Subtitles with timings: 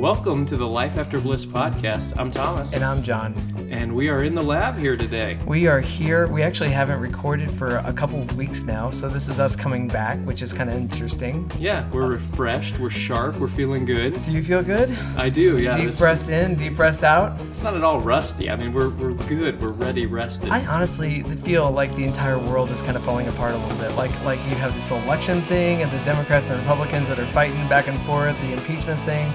[0.00, 2.14] Welcome to the Life After Bliss podcast.
[2.16, 3.34] I'm Thomas, And I'm John.
[3.70, 5.38] and we are in the lab here today.
[5.46, 6.26] We are here.
[6.26, 9.88] We actually haven't recorded for a couple of weeks now, so this is us coming
[9.88, 11.50] back, which is kind of interesting.
[11.58, 14.22] Yeah, we're refreshed, we're sharp, we're feeling good.
[14.22, 14.90] Do you feel good?
[15.18, 15.76] I do, yeah.
[15.76, 17.38] deep breaths in, deep breaths out.
[17.42, 18.48] It's not at all rusty.
[18.48, 20.48] I mean, we're, we're good, we're ready, rested.
[20.48, 23.94] I honestly feel like the entire world is kind of falling apart a little bit.
[23.96, 27.68] Like like you have this election thing, and the Democrats and Republicans that are fighting
[27.68, 29.30] back and forth, the impeachment thing.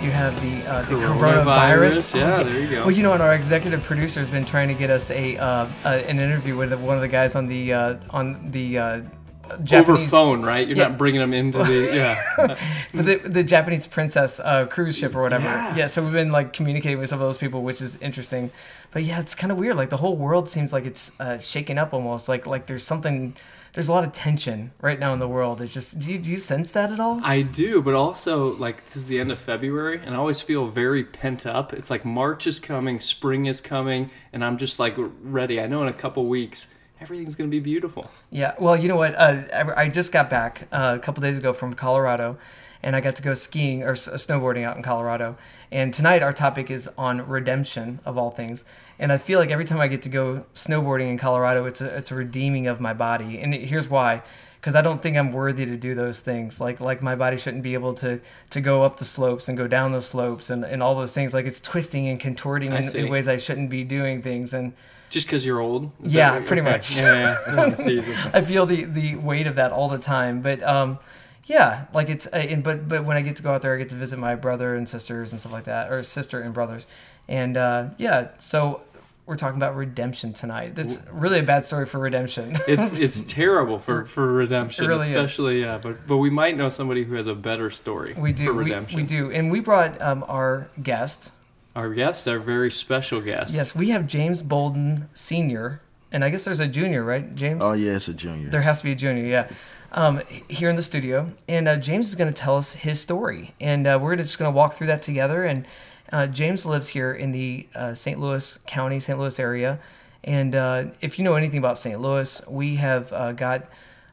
[0.00, 2.12] You have the uh, the Coronavirus.
[2.12, 2.14] coronavirus.
[2.14, 2.80] Yeah, there you go.
[2.82, 5.66] Well, you know, and our executive producer has been trying to get us a uh,
[5.84, 9.00] uh, an interview with one of the guys on the uh, on the uh,
[9.50, 10.68] Over Japanese phone, right?
[10.68, 10.88] You're Yeah.
[10.88, 12.54] not bringing them into the, yeah.
[12.92, 15.46] for the the Japanese princess uh, cruise ship or whatever.
[15.76, 15.88] Yeah.
[15.88, 18.50] so we've been like communicating with some of those people, which is interesting.
[18.92, 19.74] But yeah, it's kind of weird.
[19.76, 22.28] Like the whole world seems like it's uh, shaken up almost.
[22.28, 23.34] Like like there's something.
[23.78, 25.60] There's a lot of tension right now in the world.
[25.60, 27.20] It's just do you, do you sense that at all?
[27.22, 30.66] I do, but also like this is the end of February, and I always feel
[30.66, 31.72] very pent up.
[31.72, 35.60] It's like March is coming, spring is coming, and I'm just like ready.
[35.60, 36.66] I know in a couple weeks
[37.00, 38.10] everything's gonna be beautiful.
[38.32, 38.54] Yeah.
[38.58, 39.14] Well, you know what?
[39.14, 42.36] Uh, I I just got back uh, a couple days ago from Colorado,
[42.82, 45.36] and I got to go skiing or s- snowboarding out in Colorado.
[45.70, 48.64] And tonight our topic is on redemption of all things.
[49.00, 51.96] And I feel like every time I get to go snowboarding in Colorado, it's a
[51.96, 53.38] it's a redeeming of my body.
[53.38, 54.22] And it- here's why.
[54.60, 56.60] Because I don't think I'm worthy to do those things.
[56.60, 59.68] Like like my body shouldn't be able to to go up the slopes and go
[59.68, 61.32] down the slopes and, and all those things.
[61.32, 64.52] Like it's twisting and contorting in, in ways I shouldn't be doing things.
[64.54, 64.72] And
[65.10, 65.92] Just because you're old?
[66.02, 66.96] Yeah, pretty much.
[67.00, 67.36] Yeah,
[67.86, 68.30] yeah.
[68.34, 70.42] I feel the the weight of that all the time.
[70.42, 70.98] But um,
[71.48, 73.78] yeah, like it's uh, and, but but when I get to go out there, I
[73.78, 76.86] get to visit my brother and sisters and stuff like that, or sister and brothers,
[77.26, 78.28] and uh, yeah.
[78.36, 78.82] So
[79.24, 80.74] we're talking about redemption tonight.
[80.74, 82.56] That's really a bad story for redemption.
[82.68, 85.08] It's it's terrible for, for redemption, It really is.
[85.08, 85.78] especially yeah.
[85.78, 88.64] But but we might know somebody who has a better story we do for we,
[88.64, 88.96] redemption.
[89.00, 91.32] we do, and we brought um, our guest.
[91.74, 93.54] Our guest, our very special guest.
[93.54, 95.80] Yes, we have James Bolden Senior,
[96.12, 97.60] and I guess there's a junior, right, James?
[97.62, 98.48] Oh yeah, it's a junior.
[98.50, 99.48] There has to be a junior, yeah.
[99.90, 103.54] Um, here in the studio, and uh, James is going to tell us his story,
[103.58, 105.44] and uh, we're just going to walk through that together.
[105.44, 105.64] And
[106.12, 108.20] uh, James lives here in the uh, St.
[108.20, 109.18] Louis County, St.
[109.18, 109.80] Louis area,
[110.22, 111.98] and uh, if you know anything about St.
[111.98, 113.66] Louis, we have uh, got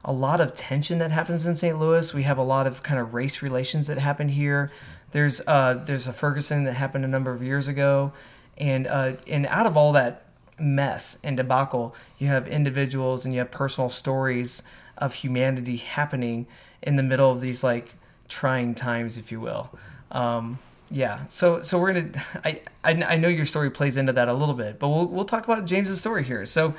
[0.05, 1.77] a lot of tension that happens in St.
[1.77, 2.13] Louis.
[2.13, 4.71] We have a lot of kind of race relations that happen here.
[5.11, 8.13] There's there's a Ferguson that happened a number of years ago,
[8.57, 10.21] and and out of all that
[10.57, 14.63] mess and debacle, you have individuals and you have personal stories
[14.97, 16.47] of humanity happening
[16.81, 17.95] in the middle of these like
[18.28, 19.69] trying times, if you will.
[20.11, 20.59] Um,
[20.91, 22.11] yeah, so so we're gonna.
[22.45, 25.25] I, I I know your story plays into that a little bit, but we'll we'll
[25.25, 26.45] talk about James's story here.
[26.45, 26.75] So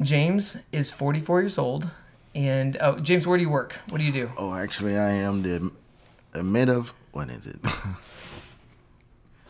[0.00, 1.88] James is 44 years old,
[2.34, 3.76] and oh, James, where do you work?
[3.90, 4.32] What do you do?
[4.36, 5.70] oh, actually, I am the
[6.32, 7.56] admit of what is it?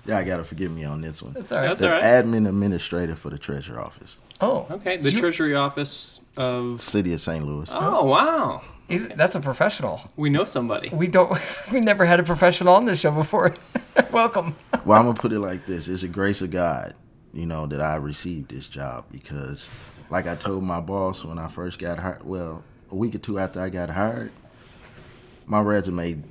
[0.06, 1.32] yeah, I gotta forgive me on this one.
[1.32, 1.68] That's all right.
[1.68, 2.02] That's the all right.
[2.02, 4.96] admin administrator for the Treasury office, oh, Okay.
[4.98, 6.80] The so you- Treasury Office of.
[6.80, 7.44] city of St.
[7.46, 7.70] Louis.
[7.72, 8.60] Oh wow.
[8.88, 10.00] he's- that's a professional.
[10.16, 10.88] We know somebody.
[10.90, 11.38] We don't.
[11.72, 13.54] We never had a professional on this show before.
[14.12, 14.54] Welcome.
[14.84, 16.94] Well, I'm gonna put it like this: It's a grace of God,
[17.32, 19.68] you know, that I received this job because,
[20.10, 23.38] like I told my boss when I first got hired, well, a week or two
[23.38, 24.32] after I got hired,
[25.46, 26.22] my resume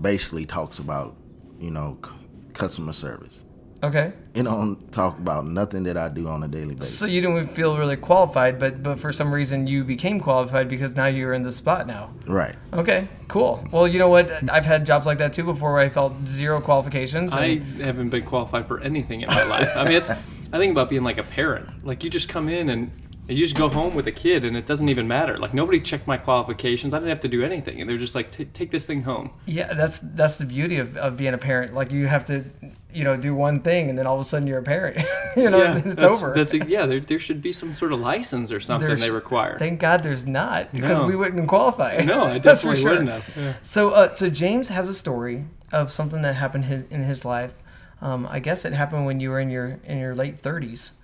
[0.00, 1.14] basically talks about,
[1.60, 2.10] you know, c-
[2.60, 3.44] customer service.
[3.82, 4.12] Okay.
[4.34, 6.98] It don't talk about nothing that I do on a daily basis.
[6.98, 10.94] So you didn't feel really qualified, but but for some reason you became qualified because
[10.96, 12.10] now you're in the spot now.
[12.26, 12.54] Right.
[12.74, 13.66] Okay, cool.
[13.72, 14.50] Well, you know what?
[14.50, 17.32] I've had jobs like that too before where I felt zero qualifications.
[17.32, 19.70] I haven't been qualified for anything in my life.
[19.74, 20.10] I mean, it's.
[20.10, 21.86] I think about being like a parent.
[21.86, 22.90] Like you just come in and
[23.30, 25.38] you just go home with a kid, and it doesn't even matter.
[25.38, 26.92] Like nobody checked my qualifications.
[26.94, 29.72] I didn't have to do anything, and they're just like, "Take this thing home." yeah,
[29.74, 31.74] that's that's the beauty of, of being a parent.
[31.74, 32.44] Like you have to,
[32.92, 34.98] you know, do one thing and then all of a sudden you're a parent.
[35.36, 36.32] you know, yeah, it's over.
[36.34, 36.86] That's yeah.
[36.86, 39.58] There, there should be some sort of license or something There's- they require.
[39.58, 41.06] Thank God there's not because No.
[41.06, 41.98] we wouldn't qualify.
[42.04, 42.90] no, I That's for definitely sure.
[42.90, 43.36] wouldn't have.
[43.36, 43.54] Yeah.
[43.62, 47.54] So, uh, so James has a story of something that happened in his life.
[48.02, 50.94] Um, I guess it happened when you were in your in your late thirties.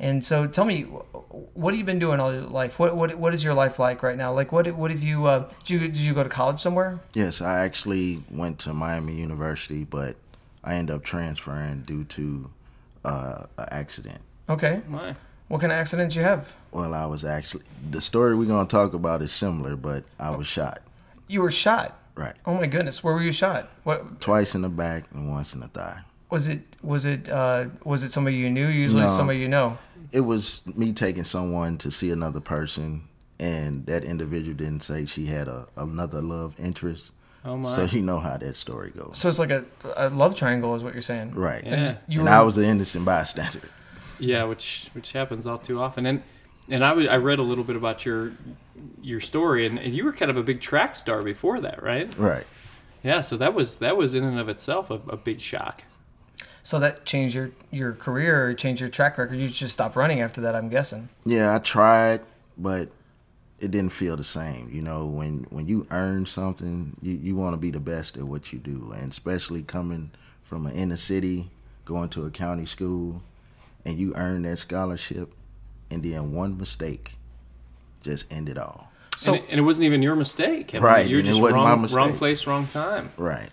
[0.00, 2.78] And so, tell me, what have you been doing all your life?
[2.78, 4.32] What what what is your life like right now?
[4.32, 5.26] Like, what what have you?
[5.26, 6.98] Uh, did you did you go to college somewhere?
[7.12, 10.16] Yes, I actually went to Miami University, but
[10.64, 12.50] I ended up transferring due to
[13.04, 14.20] uh, an accident.
[14.48, 14.80] Okay.
[14.88, 15.14] My.
[15.48, 16.54] What kind of accident did you have?
[16.70, 20.46] Well, I was actually the story we're gonna talk about is similar, but I was
[20.46, 20.80] shot.
[21.28, 21.96] You were shot.
[22.16, 23.70] Right, Oh my goodness, where were you shot?
[23.84, 26.00] What twice in the back and once in the thigh.
[26.28, 26.60] was it?
[26.82, 27.28] Was it?
[27.28, 28.66] Uh, was it somebody you knew?
[28.66, 29.16] Usually, No.
[29.16, 29.78] somebody you know.
[30.12, 33.08] It was me taking someone to see another person,
[33.38, 37.12] and that individual didn't say she had a another love interest.
[37.44, 37.68] Oh my.
[37.70, 39.12] So you know how that story goes.
[39.18, 39.64] So it's like a,
[39.96, 41.34] a love triangle, is what you're saying.
[41.34, 41.64] Right.
[41.64, 41.96] Yeah.
[42.08, 43.60] You and were- I was an innocent bystander.
[44.18, 46.04] Yeah, which which happens all too often.
[46.06, 46.22] And
[46.68, 48.32] and I was- I read a little bit about your
[49.02, 52.12] your story, and, and you were kind of a big track star before that, right?
[52.18, 52.46] Right.
[53.02, 53.22] Yeah.
[53.22, 55.84] So that was that was in and of itself a, a big shock.
[56.62, 59.36] So that changed your your career or changed your track record.
[59.38, 61.08] You just stopped running after that, I'm guessing.
[61.24, 62.20] Yeah, I tried,
[62.58, 62.90] but
[63.58, 64.68] it didn't feel the same.
[64.72, 68.24] You know, when when you earn something, you, you want to be the best at
[68.24, 70.10] what you do, and especially coming
[70.42, 71.50] from an inner city,
[71.84, 73.22] going to a county school,
[73.84, 75.32] and you earn that scholarship,
[75.90, 77.14] and then one mistake
[78.02, 78.88] just end it all.
[79.16, 80.74] So and, it, and it wasn't even your mistake.
[80.74, 81.96] I mean, Right, You're and it just wasn't my wrong, mistake.
[81.96, 83.10] wrong place, wrong time.
[83.18, 83.50] Right.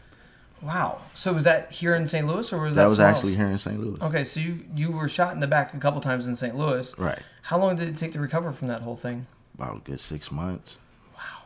[0.62, 1.00] Wow.
[1.14, 2.26] So was that here in St.
[2.28, 3.38] Louis or was that, That was actually else?
[3.38, 3.80] here in St.
[3.80, 4.02] Louis.
[4.02, 6.56] Okay, so you you were shot in the back a couple times in St.
[6.56, 6.98] Louis.
[6.98, 7.20] Right.
[7.44, 9.28] How long did it take to recover from that whole thing?
[9.56, 10.80] About a good six months.
[11.16, 11.44] Wow.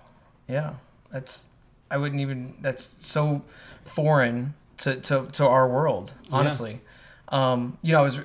[0.48, 0.74] Yeah,
[1.12, 1.46] that's
[1.90, 2.56] I wouldn't even.
[2.62, 3.44] That's so
[3.84, 6.82] foreign to to, to our world, honestly.
[7.30, 8.20] Um, you know, I was.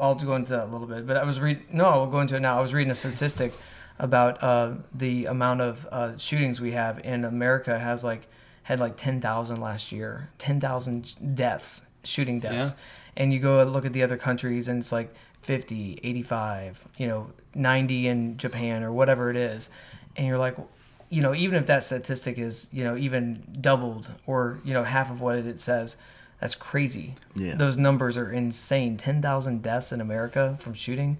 [0.00, 1.64] I'll go into that a little bit, but I was reading.
[1.72, 2.58] No, I'll go into it now.
[2.58, 3.52] I was reading a statistic
[3.98, 7.78] about uh, the amount of uh, shootings we have in America.
[7.78, 8.26] Has like
[8.64, 10.30] had like ten thousand last year.
[10.38, 12.74] Ten thousand deaths, shooting deaths,
[13.16, 15.12] and you go look at the other countries, and it's like
[15.42, 19.70] 50, 85, you know, 90 in Japan or whatever it is,
[20.16, 20.56] and you're like,
[21.08, 25.10] you know, even if that statistic is, you know, even doubled or, you know, half
[25.10, 25.96] of what it says,
[26.40, 27.16] that's crazy.
[27.34, 27.54] Yeah.
[27.56, 28.96] Those numbers are insane.
[28.96, 31.18] 10,000 deaths in America from shooting.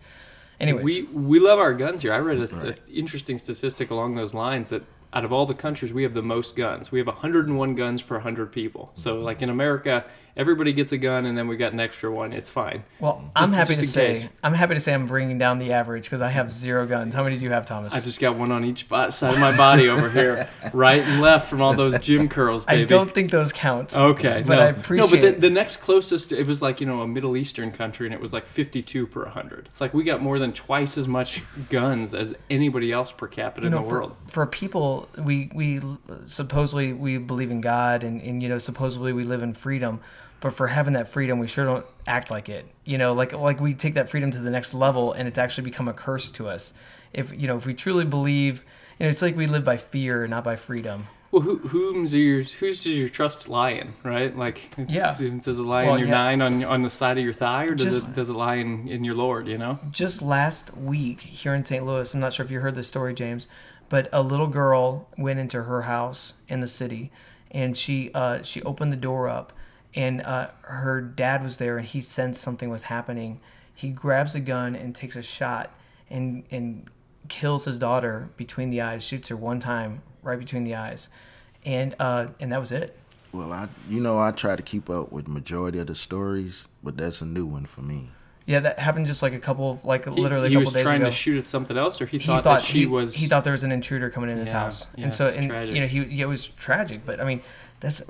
[0.60, 2.12] Anyways, We we love our guns here.
[2.12, 2.78] I read an Right.
[2.92, 4.82] interesting statistic along those lines that
[5.12, 6.92] out of all the countries, we have the most guns.
[6.92, 8.90] We have 101 guns per 100 people.
[8.94, 10.04] So, like in America,
[10.36, 12.32] everybody gets a gun, and then we got an extra one.
[12.32, 12.84] It's fine.
[12.98, 14.28] well, I'm happy to say, case.
[14.42, 17.14] I'm happy to say I'm bringing down the average because I have zero guns.
[17.14, 17.94] How many do you have, Thomas?
[17.94, 21.48] I just got one on each side of my body over here, right and left
[21.48, 22.82] from all those gym curls, baby.
[22.82, 23.96] I don't think those count.
[23.96, 24.62] Okay, but no.
[24.62, 27.36] I appreciate no, but the, the next closest, it was like you know a Middle
[27.36, 29.66] Eastern country, and it was like 52 per 100.
[29.66, 33.66] It's like we got more than twice as much guns as anybody else per capita
[33.66, 34.16] you know, in the for, world.
[34.26, 35.80] for people, we we
[36.26, 40.00] supposedly we believe in God, and, and you know supposedly we live in freedom.
[40.40, 42.66] But for having that freedom, we sure don't act like it.
[42.84, 45.64] You know, like like we take that freedom to the next level, and it's actually
[45.64, 46.72] become a curse to us.
[47.12, 48.64] If you know, if we truly believe,
[48.98, 51.06] you know, it's like we live by fear, not by freedom.
[51.30, 54.36] Well, who, whom's your whose does your trust lie in, right?
[54.36, 55.14] Like, Yeah.
[55.16, 56.14] does it lie Well, in your yeah.
[56.14, 58.56] nine on on the side of your thigh, or does Just- it does it lie
[58.56, 59.46] in, in your Lord?
[59.46, 59.78] You know?
[59.92, 61.84] just last week here in St.
[61.86, 63.46] Louis, I'm not sure if you heard this story, James,
[63.88, 67.12] but a little girl went into her house in the city,
[67.52, 69.52] and she uh, she opened the door up,
[69.94, 73.40] and uh, her dad was there, and he sensed something was happening.
[73.74, 75.72] He grabs a gun and takes a shot,
[76.08, 76.88] and and
[77.28, 81.08] kills his daughter between the eyes, shoots her one time right between the eyes,
[81.64, 82.96] and uh, and that was it.
[83.32, 86.96] Well, I you know I try to keep up with majority of the stories, but
[86.96, 88.10] that's a new one for me.
[88.46, 90.72] Yeah, that happened just like a couple of like He- literally he, a couple was
[90.74, 91.10] days trying ago.
[91.10, 93.14] to shoot at something else, or he he thought, thought that she he, was.
[93.14, 95.36] he thought there was an intruder coming in his Yeah, house yeah, and so it's
[95.36, 95.74] and tragic.
[95.74, 97.40] you know he yeah, it was tragic but i mean
[97.80, 98.02] that's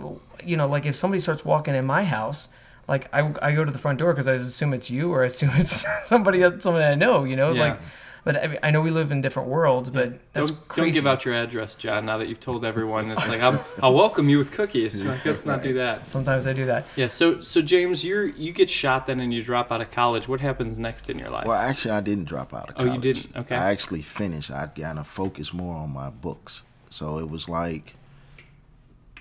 [0.45, 2.49] you know like if somebody starts walking in my house
[2.89, 5.27] like i, I go to the front door because i assume it's you or i
[5.27, 7.63] assume it's somebody else somebody i know you know Yeah.
[7.63, 7.81] like
[8.23, 11.05] but I, mean, I know we live in different worlds but that's don't, crazy don't
[11.05, 12.05] give out your address, John.
[12.05, 15.03] Now that you've told everyone, it's like I'll, I'll welcome you with cookies.
[15.11, 16.07] Like, let's not do that.
[16.07, 17.09] sometimes i do that Yeah.
[17.09, 20.29] So so James, you're you get shot then and you drop out of college.
[20.29, 21.47] What happens next in your life?
[21.47, 23.35] Well, actually, I didn't drop out of college Oh, you didn't?
[23.37, 23.55] Okay.
[23.57, 24.51] I actually finished.
[24.51, 26.63] I kind of focused more on my books.
[26.91, 27.97] So it was like,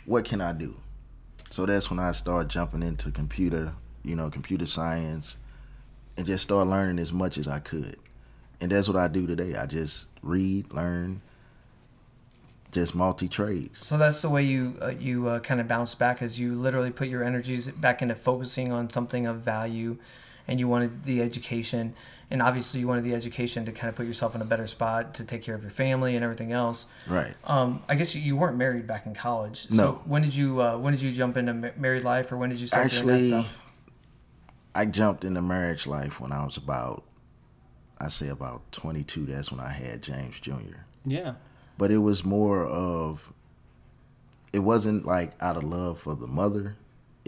[0.10, 0.76] what can I do?
[1.52, 5.38] So that's when I started jumping into computer, you know, computer science,
[6.18, 7.96] and just start learning as much as I could.
[8.60, 9.54] And that's what I do today.
[9.54, 11.22] I just read, learn,
[12.72, 13.86] just multi trades.
[13.86, 16.92] so that's the way you uh, you uh, kind of bounce back as you literally
[16.92, 19.98] put your energies back into focusing on something of value
[20.48, 21.94] and you wanted the education
[22.32, 25.14] and obviously you wanted the education to kind of put yourself in a better spot
[25.16, 27.34] to take care of your family and everything else Right.
[27.46, 29.92] um, i guess you, you weren't married back in college so No.
[30.06, 32.68] when did you uh, when did you jump into married life or when did you
[32.68, 33.60] start doing Actually, that stuff
[34.76, 37.04] I jumped into marriage life when I was about,
[38.00, 39.26] I say about 22.
[39.26, 40.86] That's when I had James Jr.
[41.06, 41.34] yeah.
[41.78, 43.34] but it was more of
[44.54, 46.76] it wasn't like out of love for the mother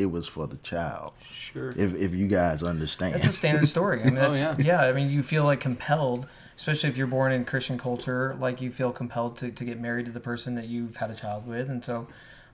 [0.02, 1.70] it was for the child Sure.
[1.78, 4.02] if if you guys understand That's a standard story.
[4.02, 4.56] I mean, Oh, yeah.
[4.60, 4.82] yeah.
[4.82, 6.28] I mean, you feel like compelled,
[6.58, 10.06] especially if you're born in Christian culture, like you feel compelled to, to get married
[10.08, 11.70] to the person that you've had a child with.
[11.70, 12.08] And so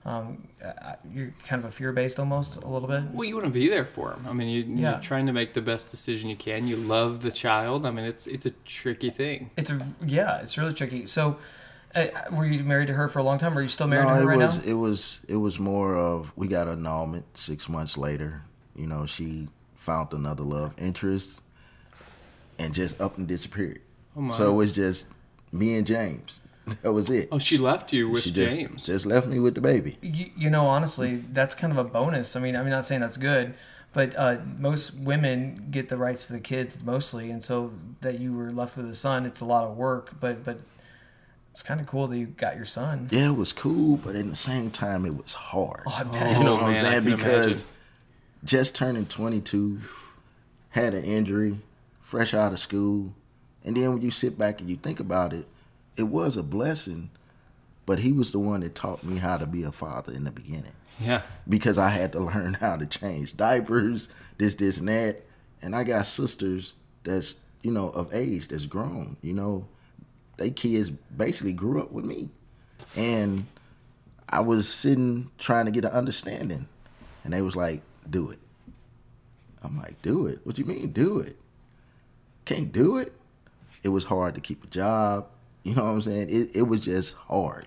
[0.04, 3.02] um, uh, you're kind of a fear based almost a little bit.
[3.12, 4.26] Well, you want to be there for him.
[4.28, 4.92] I mean, you, Yeah.
[4.92, 6.66] you're trying to make the best decision you can.
[6.68, 7.84] You love the child.
[7.84, 9.50] I mean, it's it's a tricky thing.
[9.56, 11.04] It's a, yeah, it's really tricky.
[11.06, 11.38] So
[11.94, 13.56] Uh, were you married to her for a long time?
[13.56, 14.70] Or are you still married no, to her it right was now?
[14.70, 18.42] it was it was more of we got annulment six months later.
[18.76, 21.40] You know, she found another love interest
[22.58, 23.80] and just up and disappeared.
[24.16, 24.34] Oh my.
[24.34, 25.06] so it was just
[25.52, 26.40] me and James.
[26.82, 27.30] That was it.
[27.32, 28.84] Oh, she left you with she just, James.
[28.84, 29.96] just left me with the baby.
[30.02, 32.36] You, you know, honestly, that's kind of a bonus.
[32.36, 33.54] I mean, I'm not saying that's good,
[33.94, 38.34] but uh, most women get the rights to the kids mostly, and so that you
[38.34, 40.20] were left with a son, it's a lot of work.
[40.20, 40.60] But but
[41.50, 43.08] it's kind of cool that you got your son.
[43.10, 45.82] Yeah, it was cool, but at the same time, it was hard.
[45.86, 46.26] Oh, I bet.
[46.26, 47.04] Oh, you know what I'm saying?
[47.04, 47.68] Because imagine.
[48.44, 49.80] just turning 22,
[50.70, 51.58] had an injury,
[52.00, 53.12] fresh out of school,
[53.64, 55.46] and then when you sit back and you think about it,
[55.96, 57.10] it was a blessing.
[57.86, 60.30] But he was the one that taught me how to be a father in the
[60.30, 61.22] beginning yeah.
[61.48, 65.22] because I had to learn how to change diapers, this, this, and that.
[65.62, 66.74] And I got sisters
[67.04, 69.16] that's you know of age that's grown.
[69.22, 69.66] You know,
[70.38, 72.30] they kids basically grew up with me,
[72.96, 73.44] and
[74.28, 76.66] I was sitting trying to get an understanding,
[77.24, 78.38] and they was like, "Do it."
[79.62, 80.40] I'm like, "Do it?
[80.44, 81.36] What you mean, do it?
[82.44, 83.12] Can't do it."
[83.82, 85.26] It was hard to keep a job.
[85.64, 86.28] You know what I'm saying?
[86.30, 87.66] It it was just hard.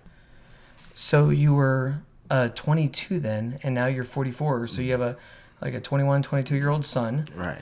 [0.96, 2.02] So you were
[2.32, 4.68] uh, 22 then, and now you're 44.
[4.68, 5.18] So you have a
[5.62, 7.28] like a 21, 22 year old son.
[7.36, 7.62] Right.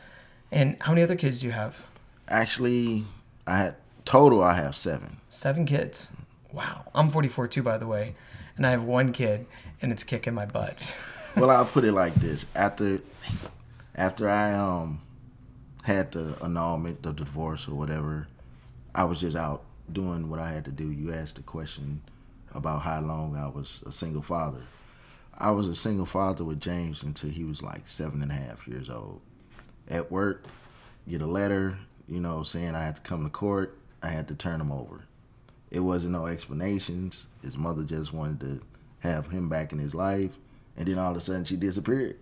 [0.51, 1.88] And how many other kids do you have?
[2.28, 3.06] Actually,
[3.46, 3.75] I had
[4.10, 4.42] total.
[4.42, 5.18] I have seven.
[5.30, 6.12] Seven kids.
[6.51, 6.86] Wow.
[6.96, 8.16] I'm 44 too, by the way,
[8.58, 9.46] and I have one kid,
[9.82, 10.96] and it's kicking my butt.
[11.38, 13.01] well, I'll put it like this: after
[13.94, 15.01] after I um
[15.84, 18.28] had the annulment, the divorce, or whatever,
[18.96, 19.63] I was just out
[19.94, 20.89] doing what I had to do.
[20.89, 22.01] You asked the question
[22.56, 24.63] about how long I was a single father.
[25.38, 28.68] I was a single father with James until he was like seven and a half
[28.68, 29.22] years old.
[29.88, 30.46] At work,
[31.08, 33.80] get a letter, you know, saying I had to come to court.
[34.01, 35.03] I had to turn him over.
[35.72, 37.27] It wasn't no explanations.
[37.41, 38.62] His mother just wanted to
[39.00, 40.38] have him back in his life,
[40.77, 42.18] and then all of a sudden she disappeared.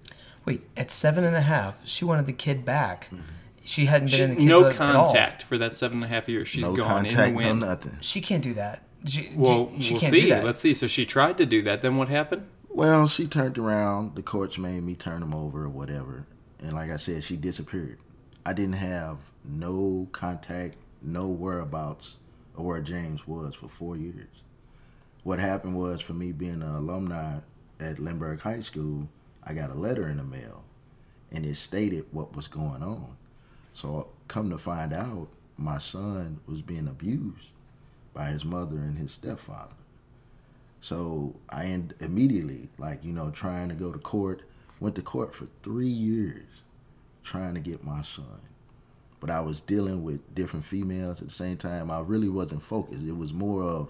[0.46, 3.05] Wait, at seven and a half, she wanted the kid back.
[3.05, 3.22] Mm-hmm.
[3.63, 5.05] She hadn't been She, in the kids no at all.
[5.05, 6.48] contact for that seven and a half years.
[6.48, 7.60] She's no gone in contact, the no wind.
[7.62, 7.98] nothing.
[8.01, 8.84] She can't do that.
[9.05, 10.22] She, Well, she we'll can't see.
[10.22, 10.46] do that.
[10.46, 10.74] Let's see.
[10.74, 11.81] So she tried to do that.
[11.81, 12.48] Then what happened?
[12.69, 14.15] Well, she turned around.
[14.15, 16.25] The courts made me turn him over or whatever.
[16.63, 17.98] And like I said, she disappeared.
[18.46, 22.18] I didn't have no contact, no whereabouts
[22.56, 24.44] of where James was for four years.
[25.24, 27.39] What happened was for me being an alumni
[27.80, 29.08] at Lindbergh High School,
[29.44, 30.63] I got a letter in the mail
[31.32, 33.18] and it stated what was going on.
[33.74, 35.27] So come to find out,
[35.58, 37.51] my son was being abused
[38.13, 39.75] by his mother and his stepfather.
[40.82, 44.44] So I end immediately, like, you know, trying to go to court.
[44.80, 46.46] Went to court for three years
[47.24, 48.42] trying to get my son.
[49.19, 51.89] But I was dealing with different females at the same time.
[51.89, 53.03] I really wasn't focused.
[53.03, 53.89] It was more of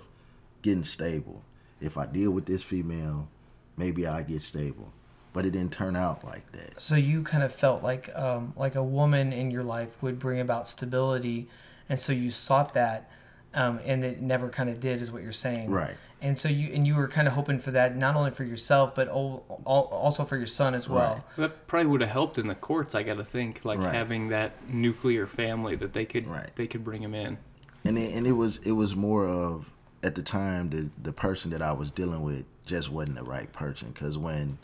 [0.62, 1.43] getting stable.
[1.81, 3.27] If I deal with this female,
[3.75, 4.91] maybe I get stable.
[5.34, 6.81] But it didn't turn out like that.
[6.81, 10.39] So you kind of felt like um, like a woman in your life would bring
[10.39, 11.48] about stability,
[11.89, 13.10] and so you sought that,
[13.58, 15.70] um, and it never kind of did, is what you're saying.
[15.72, 15.96] Right.
[16.22, 18.96] And so you and you were kind of hoping for that, not only for yourself,
[18.96, 21.14] but al- al- also for your son as well.
[21.14, 21.36] Right.
[21.38, 22.96] That probably would have helped in the courts.
[22.96, 23.94] I got to think, like Right.
[23.94, 26.50] having that nuclear family that they could Right.
[26.56, 27.38] they could bring him in.
[27.86, 29.70] and it, and it was it was more of
[30.04, 33.52] at the time the the person that I was dealing with just wasn't the right
[33.54, 34.58] person because when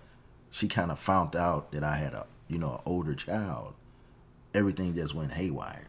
[0.52, 3.76] she kind of found out that I had a you know an older child,
[4.56, 5.88] everything just went haywire.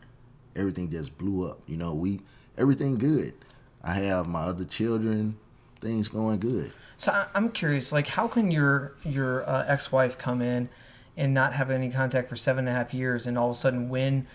[0.57, 1.61] Everything just blew up.
[1.67, 2.21] You know we
[2.57, 3.35] everything good.
[3.83, 5.37] I have my other children,
[5.81, 6.73] things going good.
[6.97, 10.69] So I- I'm curious, like, how can your your uh, ex-wife come in
[11.17, 13.59] and not have any contact for seven and a half years, and all of a
[13.59, 14.27] sudden win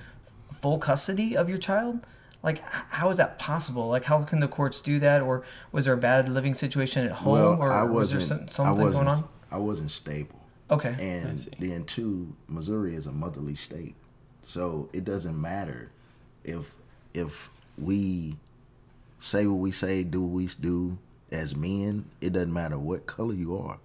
[0.54, 2.00] full custody of your child?
[2.42, 3.88] Like, how is that possible?
[3.90, 5.22] Like, how can the courts do that?
[5.22, 8.42] Or was there a bad living situation at home, well, or I was there some,
[8.44, 9.06] I something wasn't.
[9.08, 9.30] going on?
[9.52, 10.40] I wasn't stable.
[10.72, 10.96] Okay.
[11.00, 13.96] And then two, Missouri is a motherly state,
[14.44, 15.92] so it doesn't matter
[16.44, 16.74] if
[17.14, 17.50] if
[17.82, 18.38] we
[19.20, 20.98] say what we say, do what we do
[21.32, 22.06] as men.
[22.22, 23.80] It doesn't matter what color you are.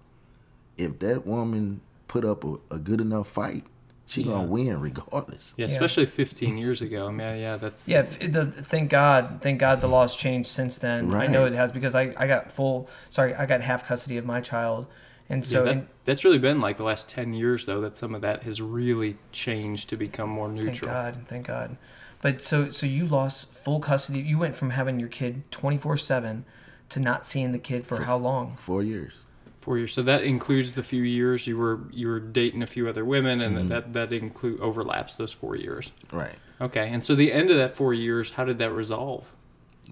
[0.77, 3.63] If that woman put up a, a good enough fight,
[4.07, 4.33] she Yeah.
[4.33, 5.53] gonna win regardless.
[5.57, 5.73] Yeah, Yeah.
[5.73, 7.07] especially 15 years ago.
[7.07, 11.13] I mean, yeah, that's Yeah, the, thank God, thank God the law's changed since then.
[11.13, 14.25] I know it has because I, I got full, sorry, I got half custody of
[14.25, 14.85] my child,
[15.27, 17.95] and Yeah, so that, and that's really been like the last 10 years though that
[17.95, 20.91] some of that has really changed to become more neutral.
[20.91, 21.15] thank.
[21.15, 21.77] God, thank God.
[22.25, 24.19] But so so you lost full custody.
[24.19, 26.43] You went from having your kid twenty four seven
[26.89, 28.55] to not seeing the kid for how long?
[28.55, 29.13] Four years.
[29.61, 29.93] Four years.
[29.93, 33.41] So that includes the few years you were you were dating a few other women,
[33.41, 33.67] and Mm-hmm.
[33.67, 35.91] that that include overlaps those four years.
[36.11, 36.33] Right.
[36.59, 39.31] Okay, and so the end of that four years, how did that resolve?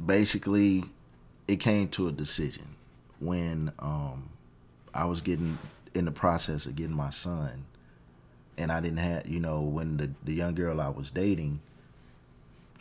[0.04, 0.86] Basically,
[1.48, 2.78] it came to a decision
[3.20, 4.32] when um,
[4.92, 5.60] I was getting
[5.94, 7.66] in the process of getting my son,
[8.58, 11.62] and I didn't have, you know, when the the young girl I was dating,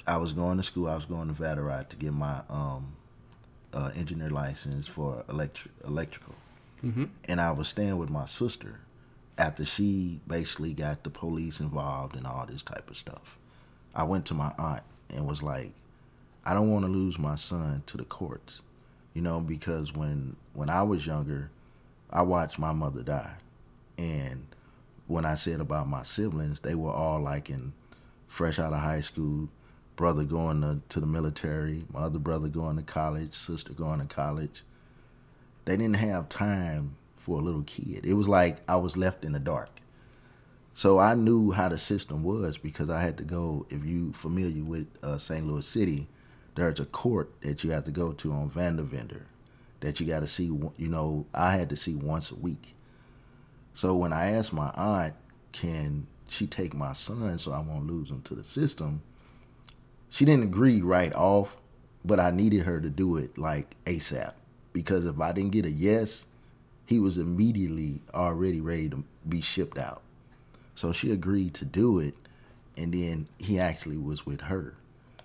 [0.07, 0.89] I was going to school.
[0.89, 2.97] I was going to Vatterott to get my um,
[3.73, 6.35] uh, engineer license for electric electrical,
[6.85, 7.05] Mm-hmm.
[7.27, 8.81] and I was staying with my sister
[9.39, 13.39] after she basically got the police involved and all this type of stuff.
[13.95, 15.73] I went to my aunt and was like,
[16.45, 18.63] I don't want to lose my son to the courts,
[19.15, 21.51] you know, because when when I was younger,
[22.11, 23.35] I watched my mother die,
[23.97, 24.47] and
[25.07, 27.73] when I said about my siblings, they were all like in
[28.27, 29.49] fresh out of high school,
[29.97, 34.07] brother going to, to the military, my other brother going to college, sister going to
[34.07, 34.65] college.
[35.65, 38.05] They didn't have time for a little kid.
[38.05, 39.71] It was like I was left in the dark.
[40.75, 43.67] So I knew how the system was because I had to go.
[43.69, 45.47] If you familiar with uh, St.
[45.47, 46.09] Louis City,
[46.55, 49.23] there's a court that you have to go to on Vandeventer
[49.81, 50.45] that you got to see.
[50.45, 52.75] You know, I had to see once a week.
[53.75, 55.15] So when I asked my aunt,
[55.53, 59.03] can she take my son so I won't lose him to the system?
[60.13, 61.57] She didn't agree right off,
[62.05, 64.35] but I needed her to do it like ASAP
[64.75, 66.27] because if I didn't get a yes,
[66.85, 70.03] he was immediately already ready to be shipped out.
[70.75, 72.13] So she agreed to do it,
[72.77, 74.75] and then he actually was with her.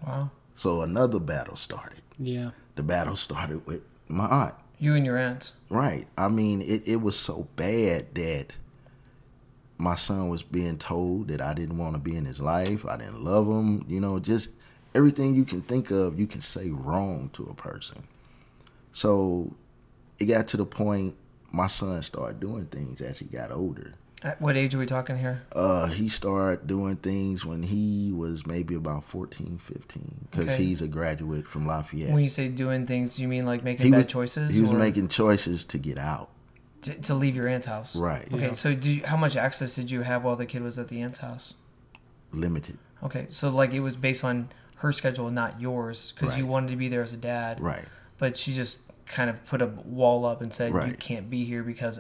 [0.06, 0.32] Wow.
[0.56, 2.02] So another battle started.
[2.18, 2.52] Yeah.
[2.76, 4.56] The battle started with my aunt.
[4.80, 5.52] You and your aunt.
[5.70, 6.08] Right.
[6.18, 8.54] I mean, it, it was so bad that
[9.78, 12.86] my son was being told that I didn't want to be in his life.
[12.86, 13.86] I didn't love him.
[13.90, 14.48] You know, just
[14.98, 18.04] everything you can think of, you can say wrong to a person.
[18.92, 19.54] So
[20.20, 21.16] it got to the point
[21.52, 23.94] my son started doing things as he got older.
[24.24, 25.44] At what age are we talking here?
[25.56, 30.64] Uh, he started doing things when he was maybe about 14, 15, because Okay.
[30.64, 32.12] he's a graduate from Lafayette.
[32.12, 34.52] When you say doing things, do you mean like making he bad was, choices?
[34.52, 36.30] He was or making choices to get out.
[36.82, 37.96] to, to leave your aunt's house.
[37.96, 38.28] Right.
[38.34, 38.48] Okay.
[38.48, 38.52] Yeah.
[38.54, 41.00] So, do you, how much access did you have while the kid was at the
[41.02, 41.54] aunt's house?
[42.32, 42.78] Limited.
[43.04, 43.28] Okay.
[43.30, 46.76] So, like, it was based on her schedule, and not yours, because you wanted to
[46.76, 47.60] be there as a dad.
[47.60, 47.86] Right.
[48.18, 51.64] But she just kind of put a wall up and said you can't be here
[51.64, 52.00] because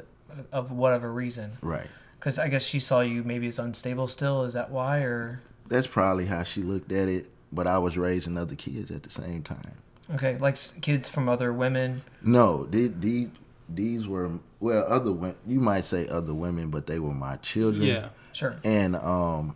[0.52, 1.58] of whatever reason.
[1.62, 1.88] Right.
[2.20, 4.44] Because I guess she saw you maybe as unstable still.
[4.44, 7.30] Is that why, or That's probably how she looked at it.
[7.52, 9.72] But I was raising other kids at the same time.
[10.16, 12.04] okay, like kids from other women?
[12.22, 13.30] No, these these,
[13.70, 15.38] these were well other women.
[15.48, 17.84] You might say other women, but they were my children.
[17.84, 18.10] Yeah.
[18.34, 18.58] Sure.
[18.64, 19.56] And um,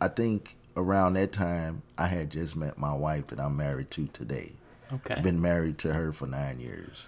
[0.00, 4.06] I think around that time I had just met my wife that I'm married to
[4.08, 4.52] today.
[4.92, 5.20] Okay.
[5.20, 7.02] Been married to her for nine years.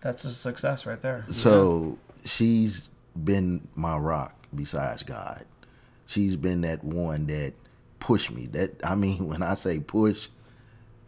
[0.00, 1.24] That's a success right there.
[1.28, 2.88] So she's
[3.22, 5.44] been my rock besides God.
[6.06, 7.54] She's been that one that
[8.00, 8.46] pushed me.
[8.46, 10.28] That I mean, when I say push,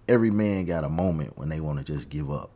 [0.08, 2.50] every man got a moment when they want to just give up.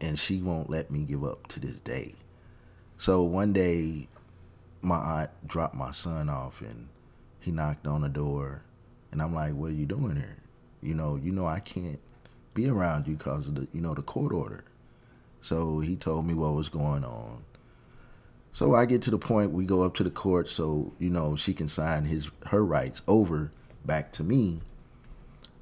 [0.00, 2.14] And she won't let me give up to this day.
[2.98, 4.08] So one day
[4.82, 6.88] my aunt dropped my son off and
[7.40, 8.62] he knocked on the door
[9.14, 10.36] and I'm like, What are you doing here?
[10.82, 12.00] You know, you know I can't
[12.52, 14.64] be around you because of the you know, the court order.
[15.40, 17.44] So he told me what was going on.
[18.52, 21.36] So I get to the point we go up to the court so, you know,
[21.36, 23.52] she can sign his her rights over
[23.84, 24.60] back to me.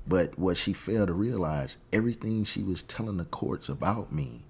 [0.06, 4.44] But what she failed to realize, everything she was telling the courts about me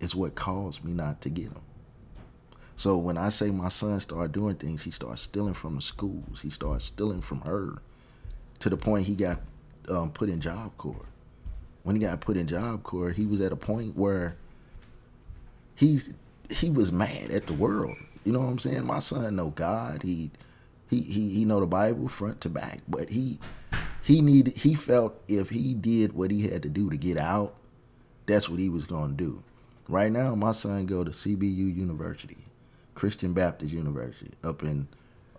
[0.00, 1.60] is what caused me not to get him.
[2.76, 6.40] So when I say my son started doing things, he started stealing from the schools.
[6.42, 7.82] He started stealing from her
[8.60, 9.40] to the point he got
[9.88, 11.06] um, put in Job Corps.
[11.82, 14.36] When he got put in Job Corps, he was at a point where
[15.74, 16.12] he's
[16.50, 17.96] he was mad at the world.
[18.24, 18.84] You know what I'm saying?
[18.84, 20.02] My son know God.
[20.02, 20.30] He
[20.88, 23.38] he he he know the Bible front to back, but he
[24.02, 27.54] he needed he felt if he did what he had to do to get out,
[28.26, 29.42] that's what he was going to do.
[29.88, 32.36] Right now, my son go to CBU University,
[32.94, 34.86] Christian Baptist University, up in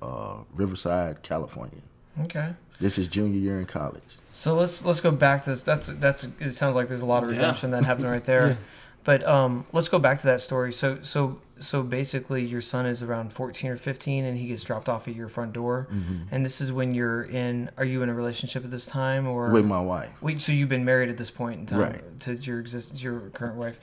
[0.01, 1.81] uh, Riverside, California.
[2.21, 2.53] Okay.
[2.79, 4.03] This is junior year in college.
[4.33, 5.63] So let's let's go back to this.
[5.63, 6.25] That's that's.
[6.39, 7.35] It sounds like there's a lot of Yeah.
[7.37, 8.47] redemption that happened right there.
[8.59, 8.65] Yeah.
[9.05, 10.73] But um, let's go back to that story.
[10.73, 14.89] So so so basically, your son is around 14 or 15, and he gets dropped
[14.89, 15.87] off at your front door.
[16.31, 17.69] And this is when you're in.
[17.77, 20.09] Are you in a relationship at this time, or with my wife.
[20.21, 20.41] wait?
[20.41, 22.19] So you've been married at this point in time Right.
[22.21, 23.79] to your exist your current wife,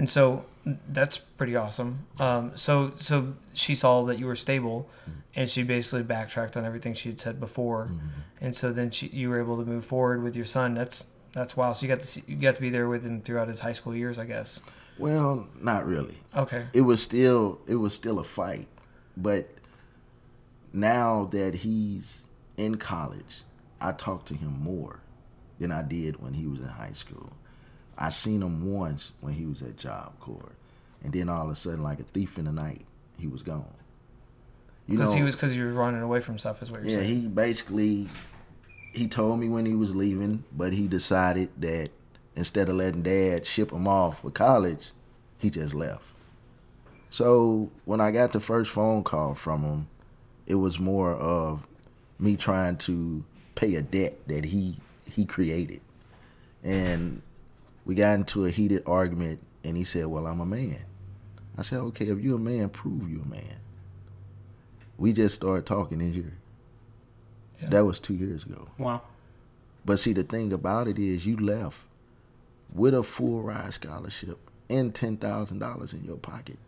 [0.00, 0.46] and so
[0.88, 2.06] that's pretty awesome.
[2.18, 4.88] Um, so so she saw that you were stable,
[5.36, 7.90] and she basically backtracked on everything she had said before,
[8.40, 10.72] and so then she, you were able to move forward with your son.
[10.72, 11.74] That's that's wow.
[11.74, 13.74] So you got to see, you got to be there with him throughout his high
[13.74, 14.62] school years, I guess.
[14.98, 16.16] Well, not really.
[16.34, 16.64] Okay.
[16.72, 18.66] it was still it was still a fight
[19.16, 19.50] but
[20.72, 22.22] now that he's
[22.56, 23.42] in college
[23.80, 25.00] i talk to him more
[25.58, 27.32] than i did when he was in high school
[28.00, 30.52] I seen him once when he was at Job Corps,
[31.04, 32.86] and then all of a sudden, like a thief in the night,
[33.18, 33.74] he was gone.
[34.88, 36.96] You because he was because you were running away from stuff, is what you're yeah,
[36.96, 37.08] saying.
[37.08, 38.08] Yeah, he basically
[38.92, 41.90] he told me when he was leaving, but he decided that
[42.34, 44.92] instead of letting dad ship him off for college,
[45.38, 46.02] he just left.
[47.10, 49.88] So when I got the first phone call from him,
[50.46, 51.66] it was more of
[52.18, 54.76] me trying to pay a debt that he
[55.10, 55.82] he created.
[56.62, 57.22] And
[57.90, 60.78] we got into a heated argument and he said, Well, I'm a man.
[61.58, 63.56] I said, Okay, if you're a man, prove you're a man.
[64.96, 66.38] We just started talking this year.
[67.60, 67.70] Yeah.
[67.70, 68.68] That was two years ago.
[68.78, 69.02] Wow.
[69.84, 71.78] But see, the thing about it is, you left
[72.72, 76.60] with a full ride scholarship and ten thousand dollars in your pocket,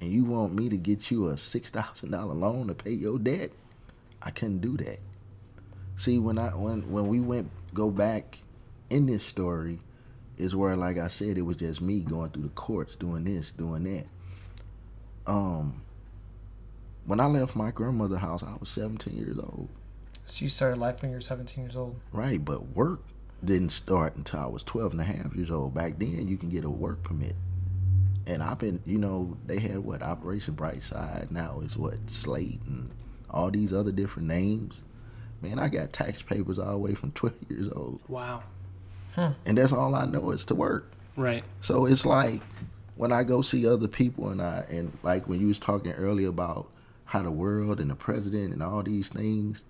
[0.00, 3.20] and you want me to get you a six thousand dollar loan to pay your
[3.20, 3.52] debt?
[4.20, 4.98] I couldn't do that.
[5.94, 8.38] See, when I when when we went go back
[8.90, 9.78] in this story,
[10.38, 13.50] is where, like I said, it was just me going through the courts, doing this,
[13.50, 14.06] doing that.
[15.26, 15.82] Um,
[17.04, 19.68] when I left my grandmother's house, I was 17 years old.
[20.26, 21.96] So you started life when you were 17 years old?
[22.12, 23.00] Right, but work
[23.44, 25.74] didn't start until I was 12 and a half years old.
[25.74, 27.34] Back then, you can get a work permit.
[28.26, 31.30] And I've been, you know, they had what, Operation Brightside.
[31.30, 32.90] Now it's what, Slate and
[33.30, 34.84] all these other different names.
[35.40, 38.00] Man, I got tax papers all the way from 12 years old.
[38.08, 38.42] Wow.
[39.18, 39.32] Hmm.
[39.46, 40.92] And that's all I know is to work.
[41.16, 41.42] Right.
[41.60, 42.40] So it's like
[42.94, 46.28] when I go see other people and I, and like when you was talking earlier
[46.28, 46.70] about
[47.04, 49.64] how the world and the president and all these things,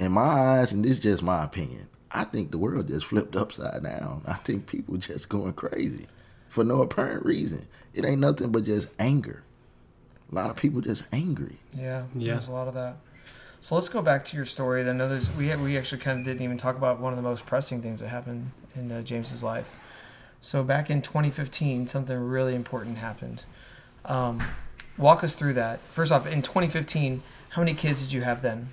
[0.00, 3.36] in my eyes, and this is just my opinion, I think the world just flipped
[3.36, 4.24] upside down.
[4.26, 6.08] I think people just going crazy
[6.48, 7.64] for no apparent reason.
[7.94, 9.44] It ain't nothing but just anger.
[10.32, 11.58] A lot of people just angry.
[11.76, 12.32] Yeah, yeah.
[12.32, 12.96] there's a lot of that.
[13.60, 14.88] So let's go back to your story.
[14.88, 17.22] I know there's we we actually kind of didn't even talk about one of the
[17.22, 19.74] most pressing things that happened in uh, James's life.
[20.40, 23.44] So back in 2015, something really important happened.
[24.04, 24.40] Um,
[24.96, 25.80] walk us through that.
[25.80, 28.68] First off, in 2015, how many kids did you have then?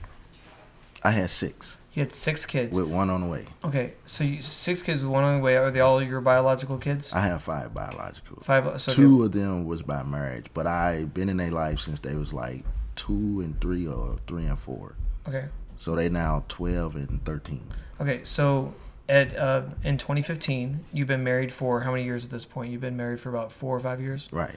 [1.04, 1.78] I had six.
[1.94, 2.78] You had six kids.
[2.78, 3.46] With one on the way.
[3.64, 5.56] Okay, so you, six kids with one on the way.
[5.56, 7.14] Are they all your biological kids?
[7.14, 8.42] I have five biological.
[8.44, 8.82] Five.
[8.82, 12.16] So two of them was by marriage, but I've been in their life since they
[12.16, 14.96] was like two and three or three and four.
[15.28, 15.46] Okay.
[15.78, 17.64] So they now twelve and thirteen.
[18.00, 18.74] Okay, so
[19.08, 22.72] at uh, in 2015, you've been married for how many years at this point?
[22.72, 24.28] You've been married for about four or five years.
[24.32, 24.56] Right.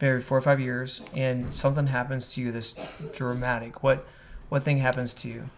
[0.00, 2.52] Married four or five years, and something happens to you.
[2.52, 2.74] This
[3.12, 3.82] dramatic.
[3.82, 4.06] What
[4.48, 5.50] what thing happens to you?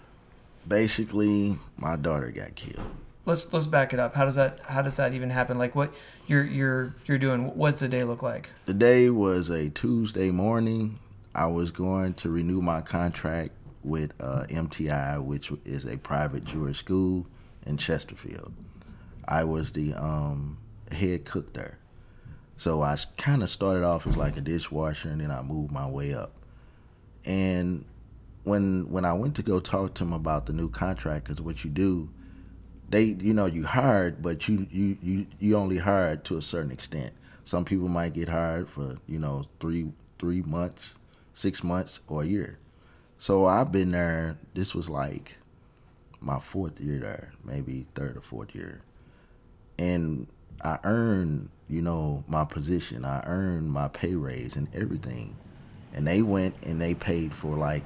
[0.66, 2.86] basically my daughter got killed.
[3.26, 4.14] Let's let's back it up.
[4.14, 5.58] How does that how does that even happen?
[5.58, 5.92] Like what
[6.26, 7.54] you're you're you're doing?
[7.56, 8.48] What's the day look like?
[8.66, 10.98] The day was a Tuesday morning.
[11.34, 16.78] I was going to renew my contract with uh, MTI, which is a private Jewish
[16.78, 17.26] school
[17.66, 18.52] in Chesterfield.
[19.26, 20.58] I was the um,
[20.90, 21.78] head cook there.
[22.56, 25.88] So I kind of started off as like a dishwasher, and then I moved my
[25.88, 26.32] way up.
[27.24, 27.84] And
[28.44, 31.64] when when I went to go talk to him about the new contract, because what
[31.64, 32.10] you do,
[32.90, 36.70] they you know you hired, but you you you you only hired to a certain
[36.70, 37.14] extent.
[37.44, 40.94] Some people might get hired for you know three three months,
[41.32, 42.58] six months, or a year.
[43.18, 44.38] So I've been there.
[44.54, 45.36] This was like
[46.20, 48.82] my fourth year there, maybe third or fourth year,
[49.78, 50.26] and
[50.62, 53.04] I earned you know my position.
[53.04, 55.36] I earned my pay raise and everything,
[55.92, 57.84] and they went and they paid for like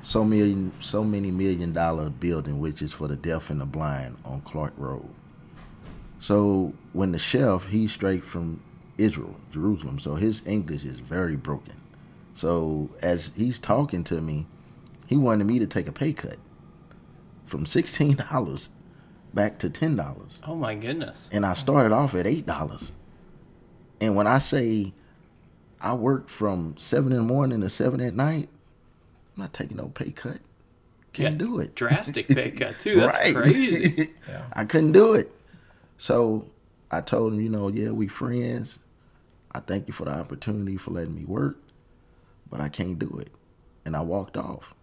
[0.00, 4.16] so million so many million dollar building which is for the deaf and the blind
[4.24, 5.08] on Clark Road.
[6.20, 8.62] So when the chef he's straight from
[8.96, 11.76] Israel, Jerusalem, so his English is very broken.
[12.38, 14.46] So as he's talking to me,
[15.08, 16.36] he wanted me to take a pay cut
[17.46, 18.68] from sixteen dollars
[19.34, 20.40] back to ten dollars.
[20.46, 21.28] Oh my goodness.
[21.32, 22.92] And I started off at eight dollars.
[24.00, 24.92] And when I say
[25.80, 28.48] I worked from seven in the morning to seven at night,
[29.36, 30.38] I'm not taking no pay cut.
[31.12, 31.74] Can't yeah, do it.
[31.74, 33.00] Drastic pay cut too.
[33.00, 33.34] That's right.
[33.34, 34.10] crazy.
[34.28, 34.44] yeah.
[34.52, 35.32] I couldn't do it.
[35.96, 36.48] So
[36.92, 38.78] I told him, you know, yeah, we friends.
[39.50, 41.58] I thank you for the opportunity for letting me work,
[42.50, 43.30] but I can't do it.
[43.84, 44.74] And I walked off.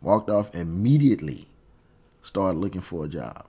[0.00, 1.46] Walked off immediately.
[2.22, 3.46] Started looking for a job.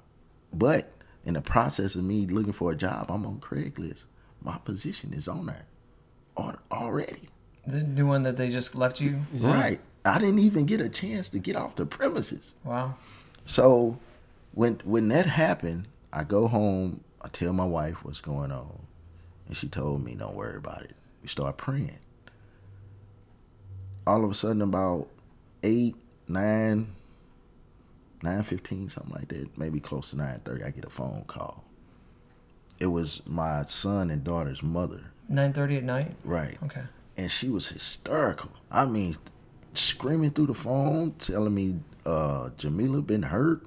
[0.53, 0.91] But
[1.25, 4.05] in the process of me looking for a job, I'm on Craigslist.
[4.41, 5.65] My position is on there
[6.71, 7.29] already.
[7.65, 9.19] The new one that they just left you?
[9.33, 9.53] Yeah.
[9.53, 9.81] Right.
[10.05, 12.55] I didn't even get a chance to get off the premises.
[12.63, 12.95] Wow.
[13.45, 13.97] So
[14.53, 18.79] when when that happened, I go home, I tell my wife what's going on,
[19.47, 20.93] and she told me, Don't worry about it.
[21.21, 21.99] We start praying.
[24.05, 25.07] All of a sudden about
[25.63, 25.95] eight,
[26.27, 26.93] nine,
[28.21, 31.63] nine fifteen, something like that, maybe close to nine thirty, I get a phone call.
[32.79, 35.01] It was my son and daughter's mother.
[35.29, 36.15] Nine thirty at night.
[36.25, 36.57] Right.
[36.63, 36.83] Okay.
[37.15, 38.49] And she was hysterical.
[38.71, 39.15] I mean,
[39.73, 43.65] screaming through the phone, telling me uh, Jamyla been hurt.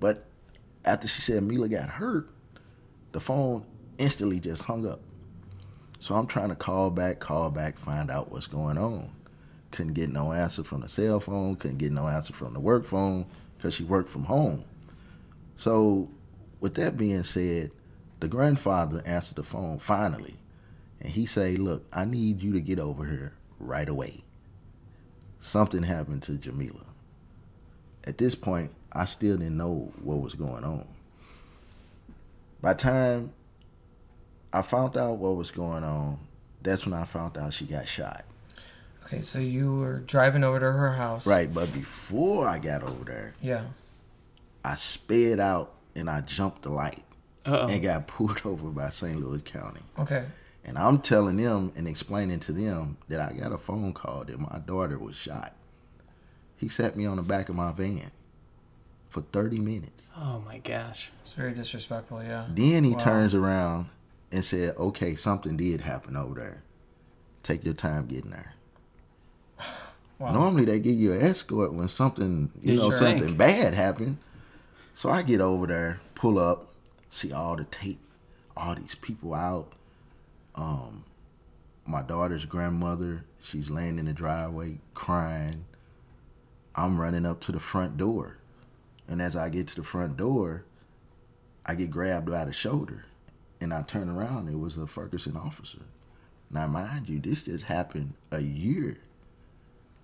[0.00, 0.24] But
[0.84, 2.28] after she said Mila got hurt,
[3.12, 3.64] the phone
[3.98, 5.00] instantly just hung up.
[5.98, 9.10] So I'm trying to call back, call back, find out what's going on.
[9.74, 12.84] Couldn't get no answer from the cell phone, couldn't get no answer from the work
[12.84, 14.64] phone because she worked from home.
[15.56, 16.08] So,
[16.60, 17.72] with that being said,
[18.20, 20.36] the grandfather answered the phone finally,
[21.00, 24.22] and he say, "Look, I need you to get over here right away.
[25.40, 26.86] Something happened to Jamyla."
[28.04, 30.86] At this point, I still didn't know what was going on.
[32.60, 33.32] By time
[34.52, 36.20] I found out what was going on,
[36.62, 38.24] that's when I found out she got shot.
[39.04, 41.26] Okay, so you were driving over to her house.
[41.26, 43.64] Right, but before I got over there, Yeah.
[44.64, 47.02] I sped out and I jumped the light
[47.44, 49.18] Uh and got pulled over by St.
[49.20, 49.80] Louis County.
[49.98, 50.24] Okay.
[50.64, 54.40] And I'm telling them and explaining to them that I got a phone call that
[54.40, 55.54] my daughter was shot.
[56.56, 58.10] He sat me on the back of my van
[59.10, 60.08] for 30 minutes.
[60.16, 60.36] oh.
[60.36, 61.10] Oh my gosh.
[61.20, 62.22] It's very disrespectful.
[62.22, 62.46] Yeah.
[62.48, 62.98] Then he Wow.
[62.98, 63.88] turns around
[64.32, 66.62] and said, "Okay, something did happen over there.
[67.42, 68.53] Take your time getting there."
[70.24, 70.32] Wow.
[70.32, 72.98] Normally they give you an escort when something, you know, sure.
[72.98, 74.16] something bad happened.
[74.94, 76.72] So I get over there, pull up,
[77.10, 78.00] see all the tape,
[78.56, 79.72] all these people out.
[80.54, 81.04] Um,
[81.84, 85.66] my daughter's grandmother, she's laying in the driveway crying.
[86.74, 88.38] I'm running up to the front door.
[89.06, 90.64] And as I get to the front door,
[91.66, 93.04] I get grabbed by the shoulder.
[93.60, 95.82] And I turn around, it was a Ferguson officer.
[96.50, 98.96] Now, mind you, this just happened a year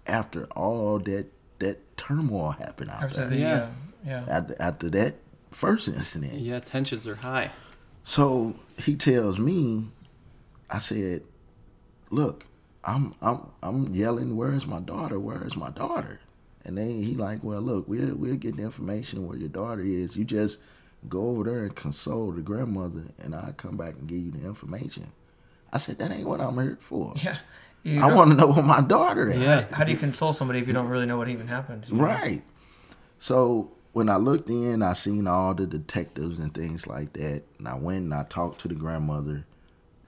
[0.07, 1.27] after all that
[1.59, 3.29] that turmoil happened out After there.
[3.29, 3.69] the Yeah.
[4.05, 4.25] yeah.
[4.27, 4.37] yeah.
[4.37, 5.15] After, after that
[5.51, 6.35] first incident.
[6.41, 7.51] Yeah, tensions are high.
[8.03, 9.89] So he tells me,
[10.71, 11.23] I said,
[12.11, 12.47] "Look,
[12.85, 15.21] I'm I'm I'm yelling, where's my daughter?
[15.21, 16.21] Where's my daughter?"
[16.65, 20.17] And then he like, "Well, look, we'll we'll get the information where your daughter is.
[20.17, 20.59] You just
[21.09, 24.47] go over there and console the grandmother, and I'll come back and give you the
[24.47, 25.13] information."
[25.73, 27.13] I said, "That ain't what I'm here for.
[27.17, 27.37] Yeah.
[27.83, 29.67] You I want to know where my daughter is." Yeah.
[29.73, 31.87] How do you console somebody if you don't really know what even happened?
[31.91, 32.43] Right.
[33.19, 37.69] So when I looked in, I seen all the detectives and things like that, and
[37.69, 39.45] I went and I talked to the grandmother,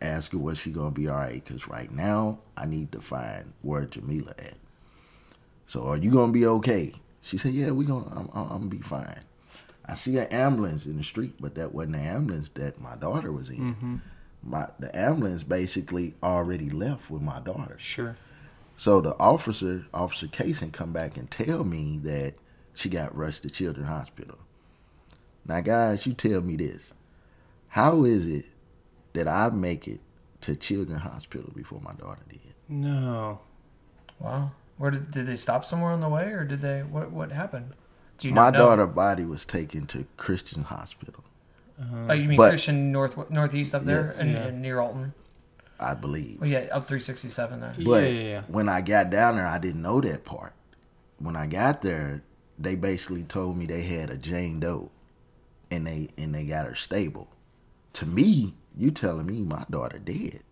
[0.00, 3.52] asked her was she gonna be all right, because right now I need to find
[3.62, 4.56] where Jamyla at.
[5.66, 6.94] So are you gonna be okay?
[7.22, 9.20] She said, yeah, we gonna, I'm, I'm gonna be fine.
[9.86, 13.32] I see an ambulance in the street, but that wasn't the ambulance that my daughter
[13.32, 13.74] was in.
[13.74, 13.96] Mm-hmm.
[14.42, 17.76] My the ambulance basically already left with my daughter.
[17.78, 18.16] Sure.
[18.76, 22.34] So the officer, Officer Kaysen, come back and tell me that
[22.74, 24.38] she got rushed to Children's Hospital.
[25.46, 26.92] Now, guys, you tell me this:
[27.68, 28.46] How is it
[29.12, 30.00] that I make it
[30.42, 32.40] to Children's Hospital before my daughter did?
[32.68, 33.40] No.
[34.18, 34.52] Wow.
[34.78, 36.80] Where did, did they stop somewhere on the way, or did they?
[36.80, 37.74] What what happened?
[38.18, 38.58] Do you know my not know?
[38.66, 41.24] daughter's body was taken to Christian Hospital,
[41.80, 42.06] Uh-huh.
[42.10, 44.18] Oh, you mean But- Christian North Northeast up there, Yes.
[44.20, 44.38] and, Yeah.
[44.46, 45.14] and near Alton?
[45.80, 46.38] I believe.
[46.40, 47.74] Oh yeah, up 367 there.
[47.78, 48.42] But yeah, yeah, yeah.
[48.46, 50.52] when I got down there, I didn't know that part.
[51.18, 52.22] When I got there,
[52.58, 54.90] they basically told me they had a Jane Doe,
[55.70, 57.28] and they and they got her stable.
[57.94, 60.42] To me, you telling me my daughter dead.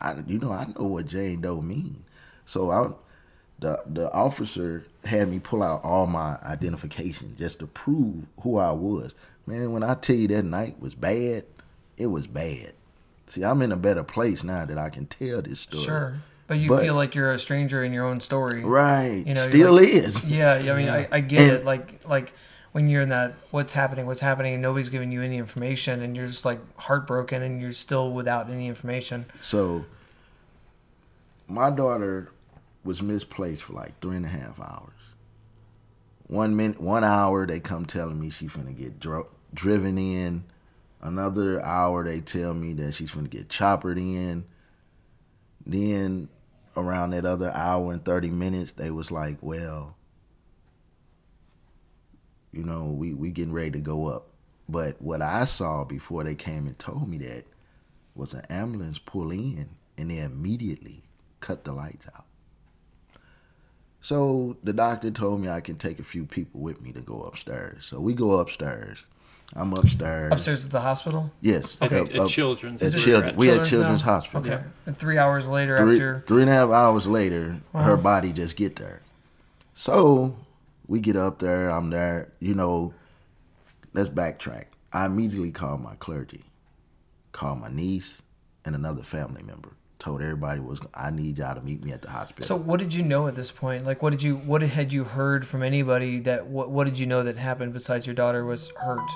[0.00, 2.04] I you know I know what Jane Doe mean.
[2.44, 2.90] So I,
[3.58, 8.72] the the officer had me pull out all my identification just to prove who I
[8.72, 9.14] was.
[9.46, 11.44] Man, when I tell you that night was bad,
[11.96, 12.72] it was bad.
[13.26, 15.82] See, I'm in a better place now that I can tell this story.
[15.84, 16.14] Sure,
[16.46, 18.62] but you But- feel like you're a stranger in your own story.
[18.64, 19.24] Right.
[19.26, 20.24] You know, Still like- is.
[20.24, 21.64] Yeah, yeah, I mean, I, I get And- it.
[21.64, 22.32] Like, like
[22.72, 26.16] when you're in that, what's happening, what's happening, and nobody's giving you any information, and
[26.16, 29.24] you're just like heartbroken, and you're still without any information.
[29.40, 29.84] So
[31.48, 32.30] my daughter
[32.84, 34.90] was misplaced for like three and a half hours.
[36.26, 40.44] One minute, one hour, they come telling me she finna get dro- driven in.
[41.00, 44.44] Another hour, they tell me that she's finna get choppered in.
[45.66, 46.28] Then
[46.76, 49.96] around that other hour and thirty minutes, they was like, "Well,
[52.52, 54.28] you know, we we getting ready to go up."
[54.68, 57.44] But what I saw before they came and told me that
[58.14, 61.02] was an ambulance pull in and they immediately
[61.40, 62.26] cut the lights out.
[64.12, 67.22] So the doctor told me I can take a few people with me to go
[67.22, 67.86] upstairs.
[67.86, 69.06] So we go upstairs.
[69.56, 70.30] I'm upstairs.
[70.30, 71.32] Upstairs at the hospital.
[71.40, 71.78] Yes.
[71.80, 72.82] At, up- at up- Children's.
[72.82, 73.36] at is children- you're at.
[73.36, 73.62] we at now?
[73.64, 74.52] Children's Hospital.
[74.52, 74.62] Okay.
[74.84, 77.84] And three hours later, Three, after three and a half hours later, uh-huh.
[77.84, 79.00] her body just get there.
[79.72, 80.36] So
[80.86, 81.70] we get up there.
[81.70, 82.32] I'm there.
[82.38, 82.92] You know,
[83.94, 84.66] let's backtrack.
[84.92, 86.44] I immediately call my clergy.
[87.32, 88.20] call my niece
[88.66, 89.70] and another family member.
[90.02, 92.44] Told everybody was I need y'all to meet me at the hospital.
[92.44, 93.86] So what did you know at this point?
[93.86, 97.06] Like, what did you what had you heard from anybody that what what did you
[97.06, 99.08] know that happened besides your daughter was hurt?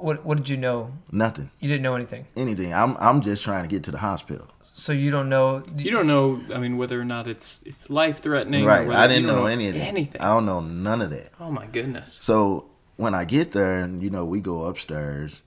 [0.00, 0.92] What what did you know?
[1.10, 2.26] Nothing, You didn't know anything.
[2.36, 2.72] anything.
[2.72, 4.46] I'm I'm just trying to get to the hospital.
[4.72, 5.64] So you don't know.
[5.76, 6.40] You don't know.
[6.54, 8.64] I mean, whether or not it's it's life threatening.
[8.64, 8.88] Right.
[8.88, 9.80] I didn't know, any of that.
[9.80, 10.20] Anything.
[10.20, 11.32] I don't know none of that.
[11.40, 12.16] oh my goodness.
[12.20, 15.42] So when I get there and you know we go upstairs,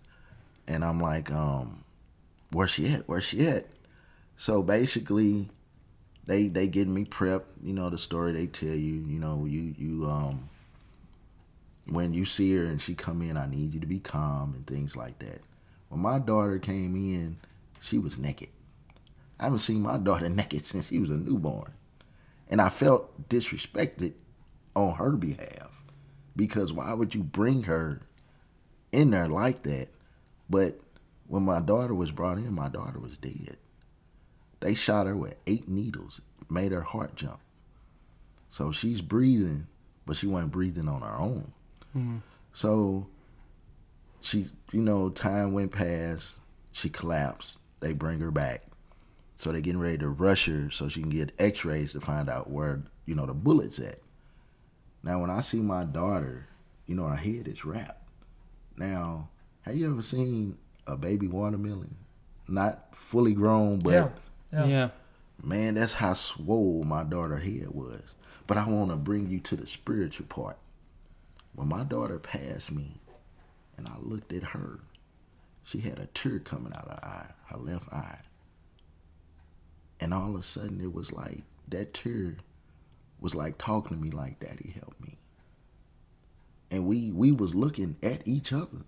[0.68, 1.86] and I'm like, um,
[2.52, 3.08] where's she at?
[3.08, 3.68] Where's she at?
[4.38, 5.50] So basically,
[6.26, 7.46] they they getting me prepped.
[7.64, 9.06] You know the story they tell you.
[9.08, 10.50] You know you you um
[11.88, 14.66] when you see her and she come in, I need you to be calm and
[14.66, 15.42] things like that.
[15.90, 17.38] When my daughter came in,
[17.80, 18.50] she was naked.
[19.40, 21.74] I haven't seen my daughter naked since she was a newborn,
[22.50, 24.14] and I felt disrespected
[24.76, 25.84] on her behalf
[26.36, 28.02] because why would you bring her
[28.92, 29.90] in there like that?
[30.50, 30.80] But
[31.28, 33.58] when my daughter was brought in, my daughter was dead.
[34.60, 37.40] They shot her with eight needles, made her heart jump.
[38.50, 39.68] So she's breathing,
[40.06, 41.52] but she wasn't breathing on her own.
[41.96, 42.18] Mm-hmm.
[42.54, 43.08] So
[44.22, 46.34] she, you know, time went past.
[46.72, 47.60] She collapsed.
[47.80, 48.64] They bring her back.
[49.38, 52.50] So they're getting ready to rush her so she can get x-rays to find out
[52.50, 54.00] where, you know, the bullet's at.
[55.04, 56.48] Now, when I see my daughter,
[56.88, 58.08] you know, her head is wrapped.
[58.78, 59.30] Now,
[59.62, 61.96] have you ever seen a baby watermelon?
[62.48, 64.10] Not fully grown, but Yeah.
[64.56, 64.66] Yeah.
[64.66, 64.90] Yeah.
[65.44, 68.16] man, that's how swole my daughter head was.
[68.48, 70.58] But I want to bring you to the spiritual part.
[71.56, 72.96] When my daughter passed me,
[73.78, 74.80] and I looked at her,
[75.64, 78.20] she had a tear coming out of her eye, her left eye.
[80.00, 82.38] And all of a sudden, it was like that tear
[83.20, 85.18] was like talking to me like, "Daddy, help me."
[86.72, 88.84] And we we was looking at each other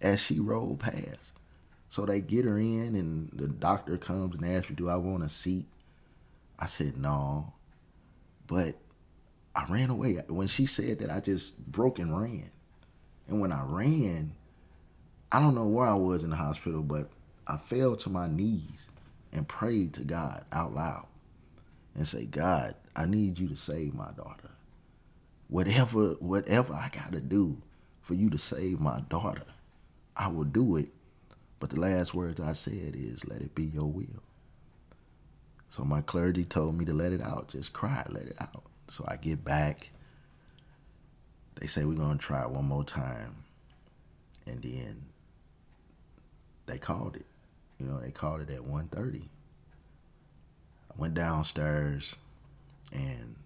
[0.00, 1.32] as she rolled past.
[1.88, 5.22] So they get her in, and the doctor comes and asks me, "Do I want
[5.24, 5.66] a seat?"
[6.58, 7.52] I said no,
[8.46, 8.76] but
[9.54, 10.14] I ran away.
[10.28, 12.50] When she said that, I just broke and ran.
[13.26, 14.34] And when I ran,
[15.30, 17.10] I don't know where I was in the hospital, but
[17.46, 18.90] I fell to my knees
[19.32, 21.06] and prayed to God out loud
[21.94, 24.50] and say, God, I need you to save my daughter.
[25.48, 27.60] Whatever, whatever I gotta do
[28.02, 29.44] for you to save my daughter,
[30.16, 30.88] I will do it.
[31.60, 34.22] But the last words I said is, let it be your will.
[35.68, 37.48] So my clergy told me to let it out.
[37.48, 38.62] Just cry, let it out.
[38.88, 39.90] So I get back.
[41.60, 43.44] They say we're gonna try it one more time.
[44.46, 45.04] And then
[46.66, 47.26] they called it.
[47.78, 49.22] You know, they called it at 1.30.
[49.22, 52.16] I went downstairs
[52.92, 53.36] and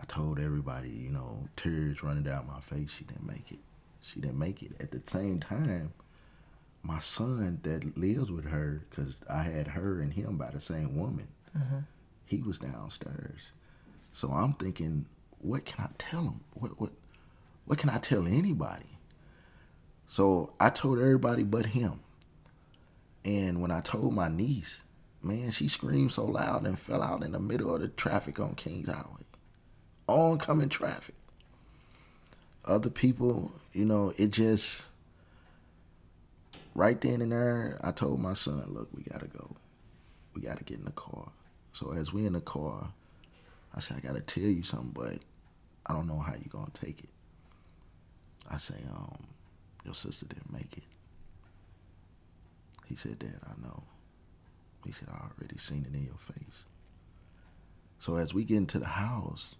[0.00, 3.58] I told everybody, you know, tears running down my face, she didn't make it.
[4.00, 4.72] She didn't make it.
[4.80, 5.92] At the same time,
[6.82, 10.96] my son that lives with her, because I had her and him by the same
[10.98, 11.78] woman, mm-hmm.
[12.26, 13.52] he was downstairs.
[14.12, 15.06] So I'm thinking,
[15.38, 16.40] what can I tell him?
[16.54, 16.90] What what
[17.64, 18.98] what can I tell anybody?
[20.06, 22.00] So I told everybody but him.
[23.24, 24.82] And when I told my niece,
[25.22, 28.54] man, she screamed so loud and fell out in the middle of the traffic on
[28.56, 29.22] Kingshighway.
[30.08, 31.14] Oncoming traffic.
[32.64, 34.86] Other people, you know, it just
[36.74, 39.56] right then and there, I told my son, look, we gotta go.
[40.34, 41.30] We gotta get in the car.
[41.72, 42.88] So as we in the car,
[43.74, 45.18] I said, I gotta tell you something, but
[45.86, 47.10] I don't know how you gonna take it.
[48.50, 49.26] I say, um,
[49.84, 50.84] your sister didn't make it.
[52.86, 53.84] He said, Dad, I know.
[54.84, 56.64] He said, I already seen it in your face.
[57.98, 59.56] So as we get into the house,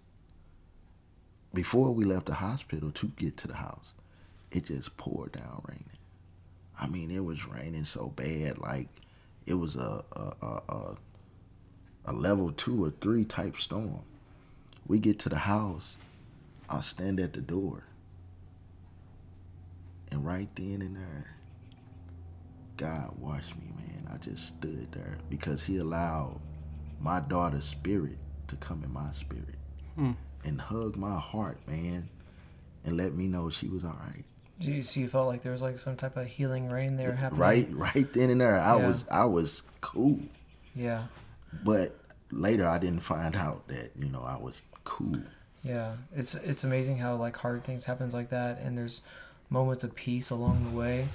[1.53, 3.93] before we left the hospital to get to the house,
[4.51, 5.85] it just poured down raining.
[6.79, 8.87] I mean, it was raining so bad, like
[9.45, 10.95] it was a a, a, a,
[12.05, 14.01] a level two or three type storm.
[14.87, 15.97] We get to the house,
[16.69, 17.83] I stand at the door,
[20.11, 21.35] and right then and there,
[22.77, 24.07] God watched me, man.
[24.11, 26.39] I just stood there because He allowed
[26.99, 28.17] my daughter's spirit
[28.47, 29.55] to come in my spirit
[29.95, 30.11] hmm.
[30.43, 32.09] and hug my heart, man,
[32.83, 34.25] and let me know she was all right.
[34.63, 37.41] You, so you felt like there was like some type of healing rain there happening.
[37.41, 38.87] Right, right then and there, I Yeah.
[38.87, 40.19] was, I was cool.
[40.75, 41.03] Yeah.
[41.63, 41.95] But
[42.31, 45.21] later, I didn't find out that you know I was cool.
[45.63, 49.01] Yeah, it's it's amazing how like hard things happens like that, and there's
[49.49, 51.07] moments of peace along the way,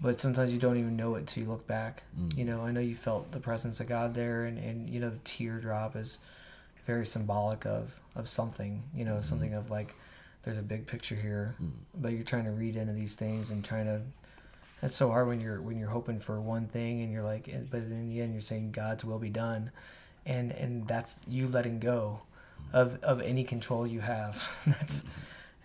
[0.00, 2.02] but sometimes you don't even know it till you look back.
[2.18, 2.36] Mm.
[2.36, 5.10] You know, I know you felt the presence of God there, and and you know
[5.10, 6.18] the teardrop is
[6.86, 8.82] very symbolic of of something.
[8.94, 9.58] You know, something mm-hmm.
[9.58, 9.94] of like
[10.44, 11.68] there's a big picture here, hmm.
[11.94, 14.02] but you're trying to read into these things and trying to
[14.80, 17.80] That's so hard when you're when you're hoping for one thing and you're like, but
[17.80, 19.70] in the end you're saying God's will be done,
[20.26, 22.22] and and that's you letting go
[22.72, 24.42] of of any control you have.
[24.66, 25.04] that's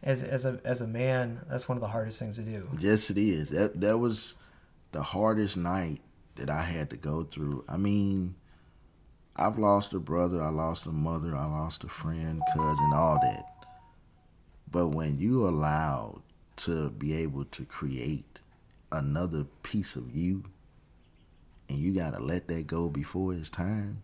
[0.03, 2.67] as as a as a man, that's one of the hardest things to do.
[2.79, 3.49] Yes, it is.
[3.49, 4.35] That that was
[4.91, 6.01] the hardest night
[6.35, 7.65] that I had to go through.
[7.67, 8.35] I mean,
[9.35, 13.58] I've lost a brother, I lost a mother, I lost a friend, cousin, all that.
[14.71, 16.21] But when you allowed
[16.57, 18.41] to be able to create
[18.91, 20.43] another piece of you
[21.67, 24.01] and you got to let that go before it's time,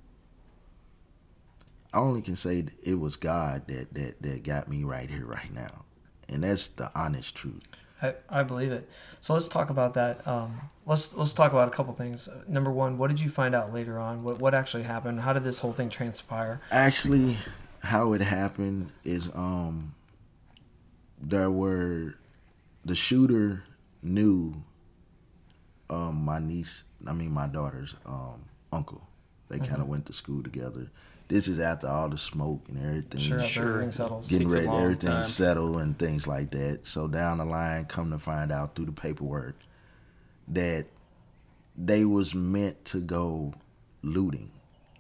[1.94, 5.54] I only can say it was God that, that, that got me right here, right
[5.54, 5.86] now.
[6.28, 7.64] And that's the honest truth.
[8.02, 8.90] I, I believe it.
[9.22, 10.28] So let's talk about that.
[10.28, 12.28] Um, let's let's talk about a couple things.
[12.48, 14.24] Number one, what did you find out later on?
[14.24, 15.22] What what actually happened?
[15.22, 16.60] How did this whole thing transpire?
[16.72, 17.38] Actually,
[17.82, 19.95] how it happened is um
[21.22, 22.16] there were
[22.84, 23.64] the shooter
[24.04, 24.54] knew
[25.90, 29.02] um my niece I mean my daughter's um uncle.
[29.50, 30.90] They kind of went to school together.
[31.28, 33.20] This is after all the smoke and everything.
[33.20, 33.70] Sure, Sure.
[33.70, 34.28] everything settles.
[34.28, 35.24] Getting ready, everything time.
[35.24, 36.82] settle and things like that.
[36.88, 39.56] So down the line, come to find out through the paperwork
[40.50, 40.88] that
[41.78, 43.54] they was meant to go
[44.02, 44.52] looting,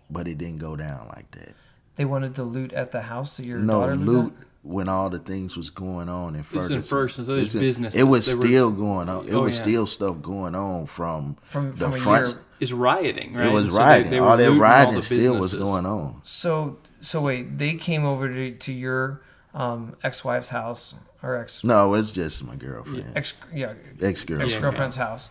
[0.10, 1.56] but it didn't go down like that.
[1.96, 4.48] They wanted to loot at the house that your no daughter lived loot at?
[4.66, 6.78] When all the things was going on in This Ferguson.
[6.78, 8.00] is in Ferguson, so there's It's in- businesses.
[8.00, 9.28] It was There were- still going on.
[9.28, 9.64] It Oh, was yeah.
[9.64, 12.26] still stuff going on from From- the from front.
[12.28, 13.48] year- Is rioting, right?
[13.48, 14.12] It was And so they- rioting.
[14.12, 16.22] they were all that looting rioting the still was going on.
[16.24, 19.22] So so wait, they came over to, to your
[19.54, 24.52] um, ex-wife's house or ex No, it's just my girlfriend, ex yeah ex girlfriend.
[24.52, 25.30] ex girlfriend's house,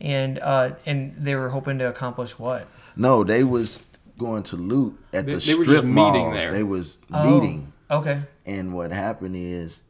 [0.00, 2.66] and uh, and they were hoping to accomplish what?
[2.96, 3.80] No, they was
[4.18, 6.42] going to loot at They- the they were strip just meeting malls.
[6.42, 6.52] there.
[6.52, 7.40] They was Oh.
[7.40, 9.82] meeting, Okay, and what happened is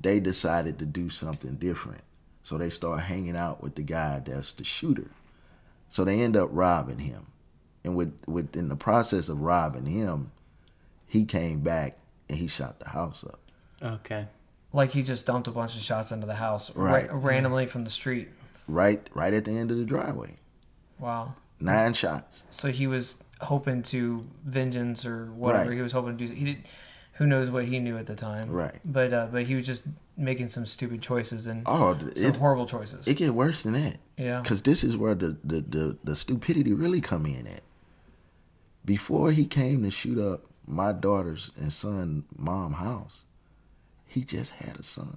[0.00, 2.02] they decided to do something different.
[2.42, 5.10] So they start hanging out with the guy that's the shooter.
[5.88, 7.26] So they end up robbing him,
[7.84, 10.30] and with within the process of robbing him,
[11.06, 11.98] he came back
[12.28, 13.40] and he shot the house up.
[13.82, 14.26] Okay.
[14.72, 17.10] like he just dumped a bunch of shots into the house Right.
[17.10, 18.28] ra- randomly from the street.
[18.68, 20.36] Right, right at the end of the driveway,
[20.98, 21.34] Wow.
[21.60, 22.44] nine shots.
[22.50, 25.76] So he was hoping to vengeance or whatever Right.
[25.76, 26.34] he was hoping to do.
[26.34, 26.64] He did.
[27.16, 28.50] Who knows what he knew at the time?
[28.50, 28.78] Right.
[28.84, 29.84] But uh, but he was just
[30.18, 33.06] making some stupid choices and Oh, some it, horrible choices.
[33.06, 33.98] it get worse than that.
[34.16, 34.40] yeah.
[34.40, 37.60] Because this is where the, the, the, the stupidity really come in at.
[38.84, 43.24] Before he came to shoot up my daughter's and son mom house,
[44.06, 45.16] he just had a son.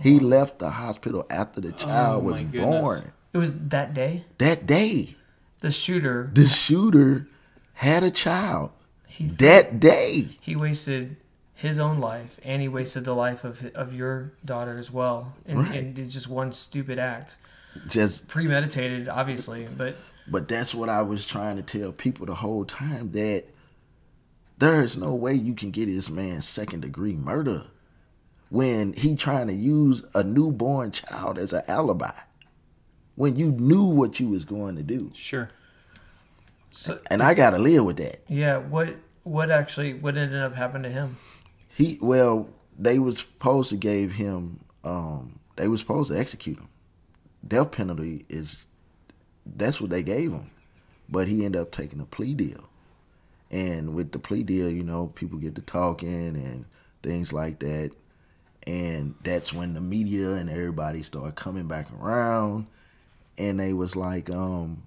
[0.00, 3.12] He left the hospital after the child Oh, was born.
[3.32, 4.24] It was that day.
[4.38, 5.14] That day,
[5.60, 6.30] The shooter.
[6.34, 7.28] the shooter
[7.74, 8.70] had a child.
[9.16, 10.28] He That day.
[10.40, 11.16] he wasted
[11.54, 15.34] his own life and he wasted the life of of your daughter as well.
[15.46, 15.76] And, Right.
[15.76, 17.36] and it's just one stupid act,
[17.88, 19.68] Just premeditated, obviously.
[19.76, 19.96] But
[20.26, 23.44] But that's what I was trying to tell people the whole time that
[24.58, 27.64] there is no way you can get this man second degree murder
[28.50, 32.12] when he trying to use a newborn child as an alibi.
[33.16, 35.12] When you knew what you was going to do.
[35.14, 35.50] Sure.
[36.72, 38.22] so And I gotta live with that.
[38.28, 38.94] yeah, what
[39.24, 41.16] what actually what ended up happening to him?
[41.68, 42.48] He well,
[42.78, 46.68] they was supposed to gave him um they was supposed to execute him.
[47.46, 48.66] Death penalty is
[49.44, 50.50] that's what they gave him.
[51.08, 52.68] But he ended up taking a plea deal.
[53.50, 56.64] And with the plea deal, you know, people get to talking and
[57.02, 57.92] things like that.
[58.66, 62.66] And that's when the media and everybody started coming back around.
[63.36, 64.84] And they was like, um,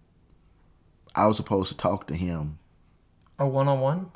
[1.16, 2.58] I was supposed to talk to him,
[3.40, 4.12] A one on one?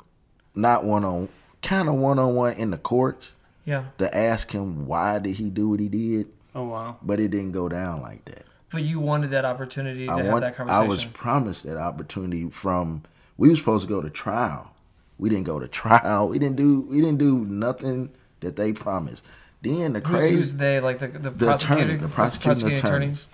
[0.54, 1.28] Not one on,
[1.62, 3.34] kind of one on one in the courts
[3.64, 3.84] Yeah.
[3.98, 6.96] to ask him why did he do what he did, Oh wow.
[7.02, 8.44] but it didn't go down like that.
[8.70, 10.84] But you wanted that opportunity to I have want, that conversation.
[10.84, 13.02] I was promised that opportunity from.
[13.36, 14.74] We were supposed to go to trial.
[15.18, 16.28] We didn't go to trial.
[16.28, 16.80] We didn't do.
[16.88, 19.24] We didn't do nothing that they promised.
[19.60, 20.80] Then the Who's, crazy, who's they?
[20.80, 22.74] Like the the, the prosecutor, attorney, the prosecuting attorney?
[23.06, 23.28] attorneys.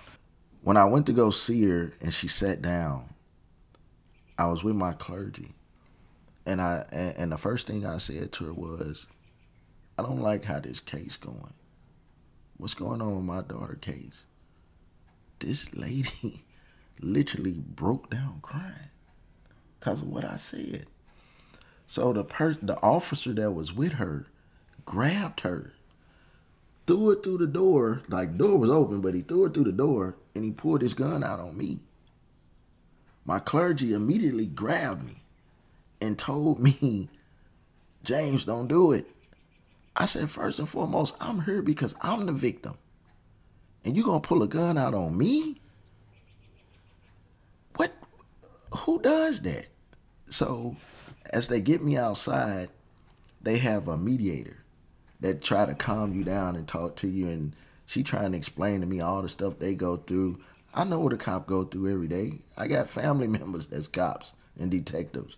[0.61, 3.05] When I went to go see her and she sat down,
[4.37, 5.53] I was with my clergy,
[6.49, 9.07] and I and, and the first thing I said to her was,
[9.97, 11.53] "I don't like how this case going.
[12.57, 14.25] What's going on with my daughter case?
[15.37, 16.43] This lady
[17.01, 18.89] literally broke down crying
[19.79, 20.87] because of what I said.
[21.85, 24.25] So the per the officer that was with her
[24.85, 25.73] grabbed her
[26.87, 28.01] threw it through the door.
[28.09, 30.95] Like door was open, but he threw it through the door and he pulled his
[30.95, 31.81] gun out on me.
[33.23, 35.21] My clergy immediately grabbed me
[36.01, 37.09] and told me,
[38.03, 39.07] James, don't do it.
[39.95, 42.75] I said, first and foremost, I'm here because I'm the victim.
[43.83, 45.57] and you gonna pull a gun out on me?
[47.75, 47.93] What?
[48.79, 49.67] Who does that?
[50.29, 50.75] So,
[51.31, 52.69] as they get me outside,
[53.41, 54.63] they have a mediator
[55.21, 58.81] that try to calm you down and talk to you, and she trying to explain
[58.81, 60.39] to me all the stuff they go through.
[60.73, 62.39] I know what a cop go through every day.
[62.57, 65.35] I got family members that's cops and detectives.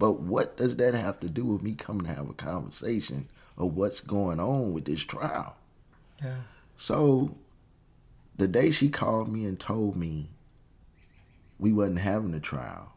[0.00, 3.28] But what does that have to do with me coming to have a conversation
[3.58, 5.56] of what's going on with this trial?
[6.24, 6.36] Yeah.
[6.78, 7.36] So
[8.38, 10.30] the day she called me and told me
[11.58, 12.94] we wasn't having a trial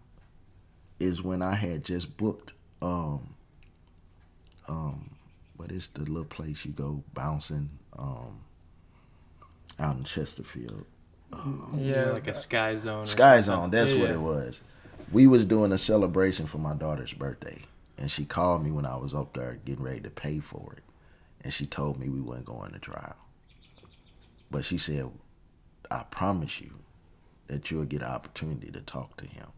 [0.97, 3.36] is when I had just booked um
[4.70, 5.10] um
[5.58, 8.39] what is the little place you go bouncing um
[9.78, 10.86] out in Chesterfield.
[11.34, 12.12] Um, Yeah.
[12.12, 13.06] like a sky zone.
[13.06, 13.64] Sky something.
[13.64, 14.16] Zone, that's Yeah, what yeah.
[14.16, 14.62] it was.
[15.14, 17.61] We was doing a celebration for my daughter's birthday,
[17.99, 20.84] and she called me when I was up there getting ready to pay for it,
[21.41, 23.16] and she told me we wasn't going to trial.
[24.49, 25.11] But she said,
[25.91, 26.80] "I promise you
[27.45, 29.49] that you'll get an opportunity to talk to him."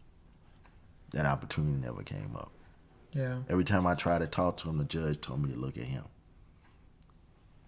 [1.12, 2.52] That opportunity never came up.
[3.12, 3.38] Yeah.
[3.48, 5.84] Every time I tried to talk to him, the judge told me to look at
[5.84, 6.04] him.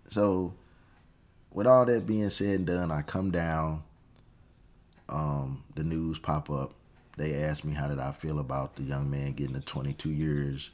[0.09, 0.53] So,
[1.51, 3.83] with all that being said and done, I come down.
[5.09, 6.75] Um, the news pop up.
[7.19, 10.71] They asked me how did I feel about the young man getting the 22 years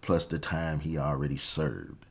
[0.00, 2.06] plus the time he already served.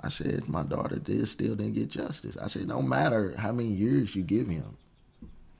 [0.00, 2.36] I said my daughter did still didn't get justice.
[2.36, 4.76] I said no matter how many years you give him,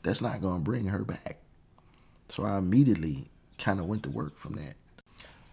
[0.05, 1.39] that's not going to bring her back.
[2.29, 3.27] So I immediately
[3.59, 4.77] kind of went to work from that.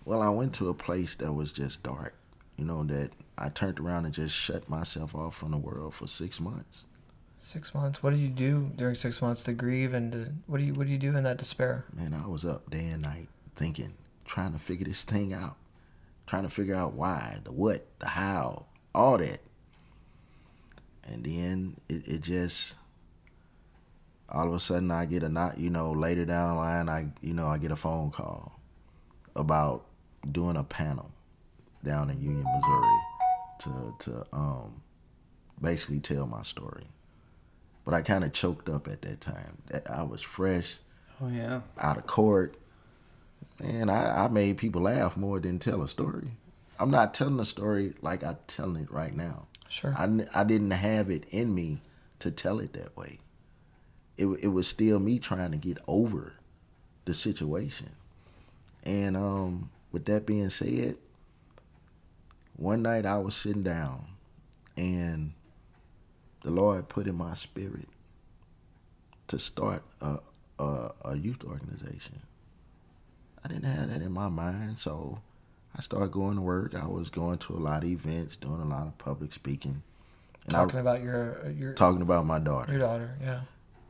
[0.05, 2.13] Well, I went to a place that was just dark.
[2.55, 6.07] You know, that I turned around and just shut myself off from the world for
[6.07, 6.85] six months.
[7.39, 8.01] Six months.
[8.01, 10.87] What do you do during six months to grieve and to, what do you what
[10.87, 11.85] do you do in that despair?
[11.93, 13.93] Man, I was up day and night thinking,
[14.25, 15.55] trying to figure this thing out,
[16.25, 19.39] trying to figure out why, the what, the how, all that.
[21.09, 22.75] And then it, it just,
[24.29, 27.07] all of a sudden, I get a not, you know, later down the line, I,
[27.21, 28.59] you know, I get a phone call
[29.35, 29.85] about
[30.31, 31.11] doing a panel
[31.83, 32.99] down in Union, Missouri,
[33.59, 34.81] to to um,
[35.61, 36.87] basically tell my story.
[37.87, 39.59] But I kind of choked up at that time.
[39.89, 40.75] I was fresh
[41.21, 41.61] Oh yeah.
[41.79, 42.57] out of court.
[43.61, 46.31] Man, I, I made people laugh more than tell a story.
[46.77, 49.47] I'm not telling a story like I'm telling it right now.
[49.69, 49.95] Sure.
[49.97, 51.81] I, I didn't have it in me
[52.19, 53.19] to tell it that way.
[54.17, 56.33] It, it was still me trying to get over
[57.05, 57.91] the situation.
[58.83, 60.97] And um, with that being said,
[62.57, 64.07] one night I was sitting down
[64.75, 65.31] and
[66.47, 67.89] the Lord put in my spirit
[69.27, 70.19] to start a,
[70.57, 72.21] a, a youth organization.
[73.43, 75.19] I didn't have that in my mind, so
[75.77, 76.73] I started going to work.
[76.73, 79.83] I was going to a lot of events, doing a lot of public speaking,
[80.45, 82.71] and Talking I, about your uh, your talking about my daughter.
[82.71, 83.17] your daughter.
[83.21, 83.41] Yeah.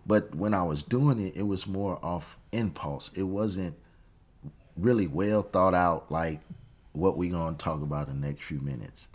[0.07, 3.11] But when I was doing it, it was more off impulse.
[3.13, 3.75] It wasn't
[4.75, 6.39] really well thought out, like
[6.93, 9.09] what we gonna talk about in the next few minutes.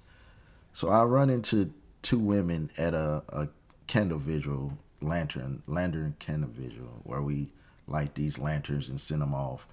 [0.72, 1.72] So I run into
[2.02, 3.48] two women at a, a
[3.86, 7.48] candle visual lantern lantern candle visual where we
[7.88, 9.66] light these lanterns and send them off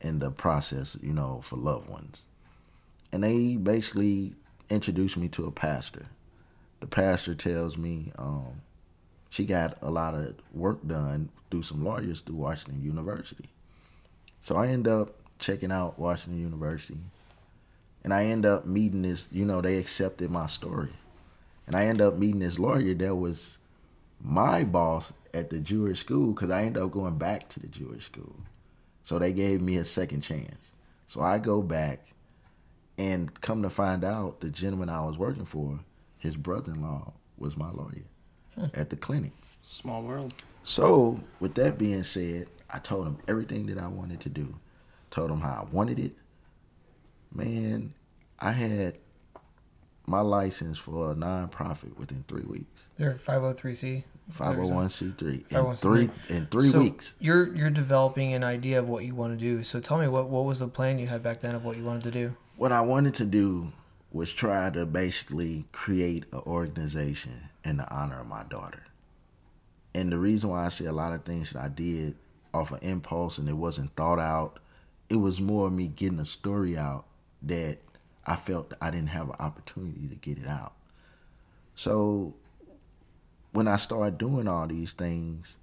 [0.00, 2.26] in the process, you know, for loved ones.
[3.12, 4.34] And they basically
[4.70, 6.06] introduced me to a pastor.
[6.80, 8.62] The pastor tells me, um,
[9.30, 13.48] she got a lot of work done through some lawyers through Washington University.
[14.40, 16.98] So I end up checking out Washington University.
[18.04, 20.92] And I end up meeting this, you know, they accepted my story.
[21.68, 23.58] And I end up meeting this lawyer that was
[24.22, 28.06] my boss at the Jewish school because I ended up going back to the Jewish
[28.06, 28.34] school.
[29.02, 30.72] So they gave me a second chance.
[31.06, 32.06] So I go back
[32.96, 35.78] and come to find out the gentleman I was working for,
[36.16, 38.04] his brother in law was my lawyer
[38.54, 38.64] hmm.
[38.72, 39.32] at the clinic.
[39.60, 40.32] Small world.
[40.62, 44.54] So, with that being said, I told him everything that I wanted to do.
[45.10, 46.12] Told him how I wanted it.
[47.32, 47.92] Man,
[48.40, 48.96] I had
[50.08, 52.86] my license for a nonprofit within three weeks.
[52.96, 54.04] They're 503c.
[54.30, 55.80] Five oh hundred oh one c three in 501c3.
[55.80, 57.14] three in three so weeks.
[57.18, 59.62] You're you're developing an idea of what you want to do.
[59.62, 61.84] So tell me what what was the plan you had back then of what you
[61.84, 62.36] wanted to do?
[62.56, 63.72] What I wanted to do
[64.12, 68.84] was try to basically create an organization in the honor of my daughter.
[69.94, 72.16] And the reason why I say a lot of things that I did
[72.52, 74.58] off of impulse and it wasn't thought out,
[75.08, 77.06] it was more me getting a story out
[77.42, 77.78] that
[78.28, 80.74] I felt that I didn't have an opportunity to get it out.
[81.74, 82.34] So
[83.52, 85.56] when I started doing all these things,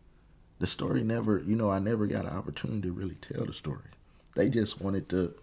[0.58, 3.92] the story never, you know, I never got an opportunity to really tell the story.
[4.36, 5.36] They just wanted to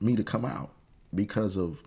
[0.00, 0.70] me to come out
[1.14, 1.78] because of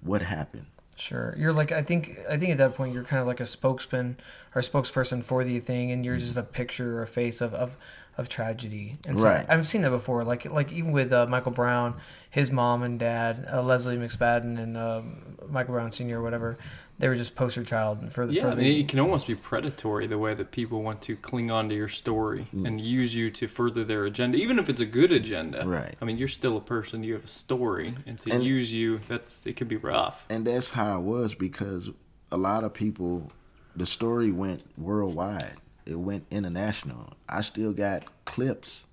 [0.00, 0.66] what happened.
[0.96, 1.34] Sure.
[1.38, 4.18] You're like I think I think at that point you're kind of like a spokesman
[4.54, 6.20] or spokesperson for the thing and you're mm-hmm.
[6.20, 7.76] just a picture or a face of, of,
[8.18, 8.96] of tragedy.
[9.06, 9.46] And so Right.
[9.48, 10.24] I've seen that before.
[10.24, 11.94] Like like even with uh, Michael Brown,
[12.30, 16.18] his mom and dad, uh, Lesley McSpadden and um, Michael Brown Sr.
[16.18, 16.58] or whatever,
[16.98, 20.06] they were just poster child for the Yeah, for the it can almost be predatory
[20.06, 22.68] the way that people want to cling on to your story Mm.
[22.68, 25.62] and use you to further their agenda, even if it's a good agenda.
[25.66, 25.94] Right.
[26.00, 27.02] I mean, you're still a person.
[27.02, 30.24] You have a story, and to And- use you, that's it can be rough.
[30.28, 31.90] and that's how it was because
[32.30, 33.32] a lot of people
[33.74, 35.54] the story went worldwide
[35.86, 38.84] it went international i still got clips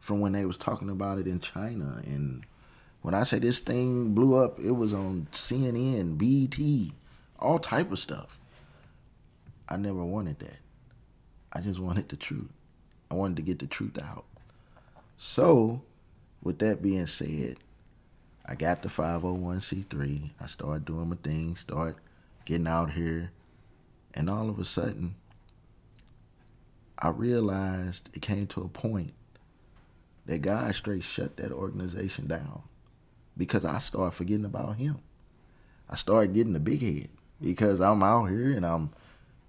[0.00, 2.44] from when they was talking about it in china and
[3.02, 6.92] when i say this thing blew up it was on cnn bt
[7.38, 8.38] all type of stuff
[9.68, 10.58] i never wanted that
[11.52, 12.50] i just wanted the truth
[13.10, 14.24] i wanted to get the truth out
[15.16, 15.82] so
[16.42, 17.56] with that being said
[18.46, 20.30] I got the 501c3.
[20.38, 21.96] I started doing my thing, start
[22.44, 23.32] getting out here.
[24.12, 25.14] And all of a sudden,
[27.04, 29.12] I realized it came to a point
[30.24, 32.62] that God straight shut that organization down
[33.36, 35.00] because I started forgetting about him.
[35.90, 37.10] I started getting the big head
[37.42, 38.88] because I'm out here and I'm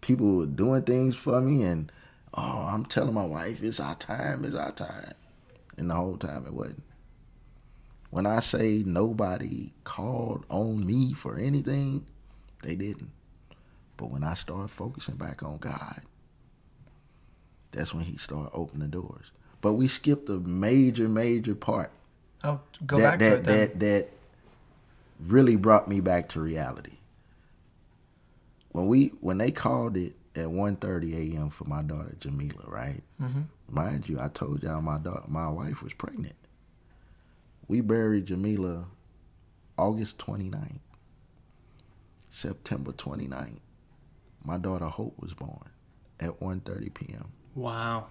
[0.01, 1.89] people doing things for me and
[2.33, 5.13] oh, I'm telling my wife it's our time, it's our time.
[5.77, 6.83] And the whole time it wasn't.
[8.09, 12.05] When I say nobody called on me for anything,
[12.63, 13.11] they didn't.
[13.95, 16.01] But when I started focusing back on God,
[17.75, 19.31] that's when He started opening the doors.
[19.61, 21.91] But we skipped a major, major part
[22.43, 23.59] Oh, go that back to that it then.
[23.59, 24.09] that that
[25.27, 26.97] really brought me back to reality.
[28.71, 31.49] When we when they called it at 1.30 a.m.
[31.49, 33.01] for my daughter Jamyla, right?
[33.19, 36.35] hmm Mind you, I told y'all my daughter, my wife was pregnant.
[37.67, 38.85] We buried Jamyla
[39.77, 40.79] August 29th.
[42.29, 43.57] September 29th.
[44.43, 45.69] My daughter Hope was born
[46.19, 47.29] at 1:30 p.m.
[47.55, 48.07] Wow.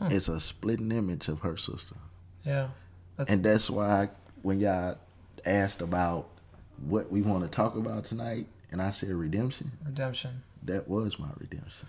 [0.00, 1.96] It's a splitting image of her sister.
[2.44, 2.68] Yeah.
[3.16, 4.10] That's, And that's why
[4.42, 4.96] when y'all
[5.44, 6.28] asked about
[6.86, 10.42] what we want to talk about tonight, and I said redemption, redemption.
[10.64, 11.88] that was my redemption.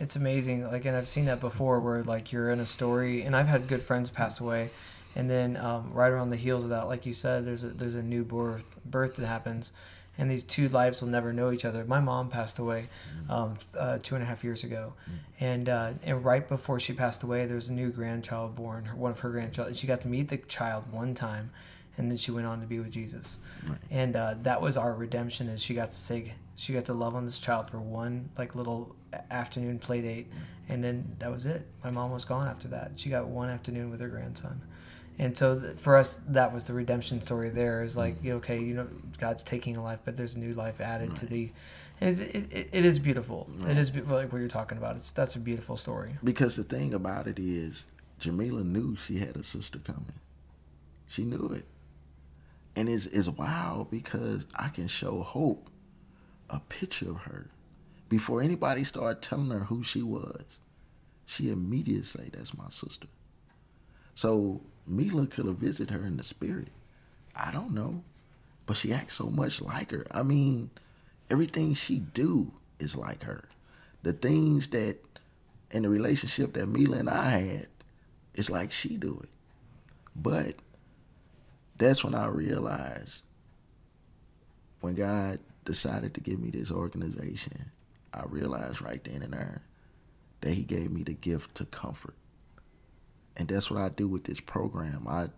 [0.00, 0.64] It's amazing.
[0.64, 3.68] Like, and I've seen that before, where like you're in a story, and I've had
[3.68, 4.70] good friends pass away,
[5.14, 7.94] and then um, right around the heels of that, like you said, there's a there's
[7.94, 9.72] a new birth birth that happens,
[10.18, 11.84] and these two lives will never know each other.
[11.84, 12.88] My mom passed away
[13.28, 14.92] um, uh, two and a half years ago,
[15.40, 19.10] and uh, and right before she passed away, there was a new grandchild born, one
[19.10, 19.72] of her grandchildren.
[19.72, 21.50] and She got to meet the child one time,
[21.96, 23.38] and then she went on to be with Jesus,
[23.68, 23.78] Right.
[23.90, 25.48] and uh, that was our redemption.
[25.48, 28.54] Is she got to say she got to love on this child for one like
[28.54, 28.94] little
[29.30, 30.28] afternoon play date,
[30.68, 31.66] and then that was it.
[31.82, 32.92] My mom was gone after that.
[32.96, 34.60] She got one afternoon with her grandson.
[35.18, 37.50] And so th- for us, that was the redemption story.
[37.50, 38.88] There is like, you okay, you know,
[39.18, 41.52] God's taking a life, but there's new life added to the,
[42.00, 43.48] it, it, it, is beautiful.
[43.68, 44.96] It is be- like what you're talking about.
[44.96, 46.16] It's that's a beautiful story.
[46.24, 47.84] Because the thing about it is,
[48.20, 50.18] Jamyla knew she had a sister coming.
[51.06, 51.66] She knew it.
[52.76, 55.70] And it's, it's wild because I can show Hope
[56.50, 57.50] a picture of her.
[58.08, 60.58] Before anybody started telling her who she was,
[61.26, 63.06] she immediately say, that's my sister.
[64.14, 66.68] So Mila could have visited her in the spirit.
[67.34, 68.02] I don't know.
[68.66, 70.06] But she acts so much like her.
[70.10, 70.70] I mean,
[71.30, 73.48] everything she do is like her.
[74.02, 74.98] The things that
[75.70, 77.68] in the relationship that Mila and I had,
[78.34, 79.28] it's like she do it.
[80.14, 80.54] But
[81.76, 83.22] that's when I realized
[84.80, 87.70] when God decided to give me this organization,
[88.12, 89.62] I realized right then and there
[90.42, 92.14] that He gave me the gift to comfort.
[93.36, 95.06] And that's what I do with this program.
[95.08, 95.28] I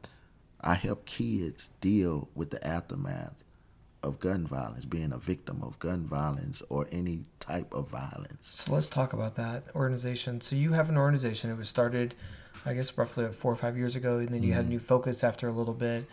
[0.61, 3.44] I help kids deal with the aftermath
[4.03, 8.49] of gun violence, being a victim of gun violence or any type of violence.
[8.51, 10.40] So let's talk about that organization.
[10.40, 11.51] So you have an organization.
[11.51, 12.14] It was started,
[12.64, 15.24] I guess, roughly four or five years ago, and then you had a new focus
[15.24, 16.07] after a little bit.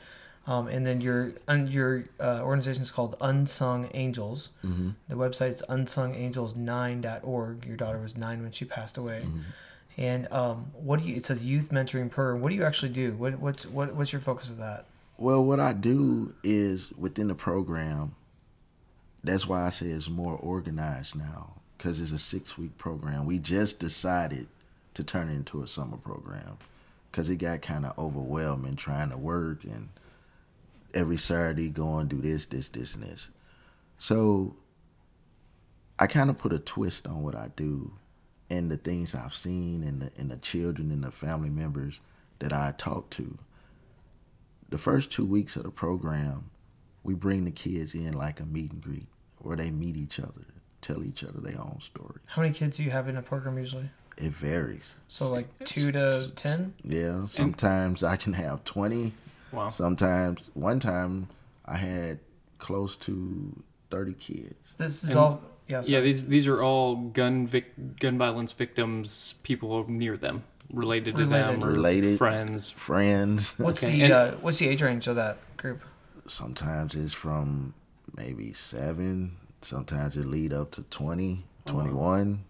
[0.45, 4.49] Um, and then your un, your uh, organization is called Unsung Angels.
[4.65, 4.89] Mm-hmm.
[5.07, 7.65] The website's unsungangels9.org.
[7.65, 9.25] Your daughter was nine when she passed away.
[9.97, 11.15] And um, what do you?
[11.15, 12.41] It says youth mentoring program.
[12.41, 13.13] What do you actually do?
[13.13, 14.85] What what's what, what's your focus of that?
[15.17, 18.15] Well, what I do is within the program,
[19.23, 23.25] that's why I say it's more organized now because it's a six week program.
[23.25, 24.47] We just decided
[24.95, 26.57] to turn it into a summer program
[27.11, 29.89] because it got kind of overwhelming trying to work and
[30.93, 33.29] every Saturday going do this, this, this, and this.
[33.97, 34.55] So
[35.99, 37.91] I kind of put a twist on what I do
[38.57, 42.01] and the things I've seen and the, and the children and the family members
[42.39, 43.37] that I talk to
[44.69, 46.49] the first two weeks of the program,
[47.03, 49.07] we bring the kids in like a meet and greet
[49.39, 50.45] where they meet each other,
[50.81, 52.19] tell each other their own story.
[52.27, 53.89] How many kids do you have in a program usually?
[54.17, 54.93] It varies.
[55.07, 56.73] So like two to ten.
[56.83, 59.13] Yeah, sometimes I can have 20.
[59.51, 59.69] Wow.
[59.69, 61.27] Sometimes, one time
[61.65, 62.19] I had
[62.57, 64.73] close to 30 kids.
[64.77, 65.41] This is And- all.
[65.73, 65.81] Yeah.
[65.97, 71.21] Yeah, these these are all gun vic- gun violence victims, people near them, related to
[71.25, 71.61] Related.
[71.61, 72.17] them, or Related.
[72.17, 72.69] friends.
[72.71, 73.55] Friends.
[73.59, 75.81] What's Okay, the and- uh, what's the age range of that group?
[76.25, 77.73] sometimes it's from
[78.15, 79.35] maybe seven.
[79.61, 82.43] Sometimes it lead up to 20, Oh, 21.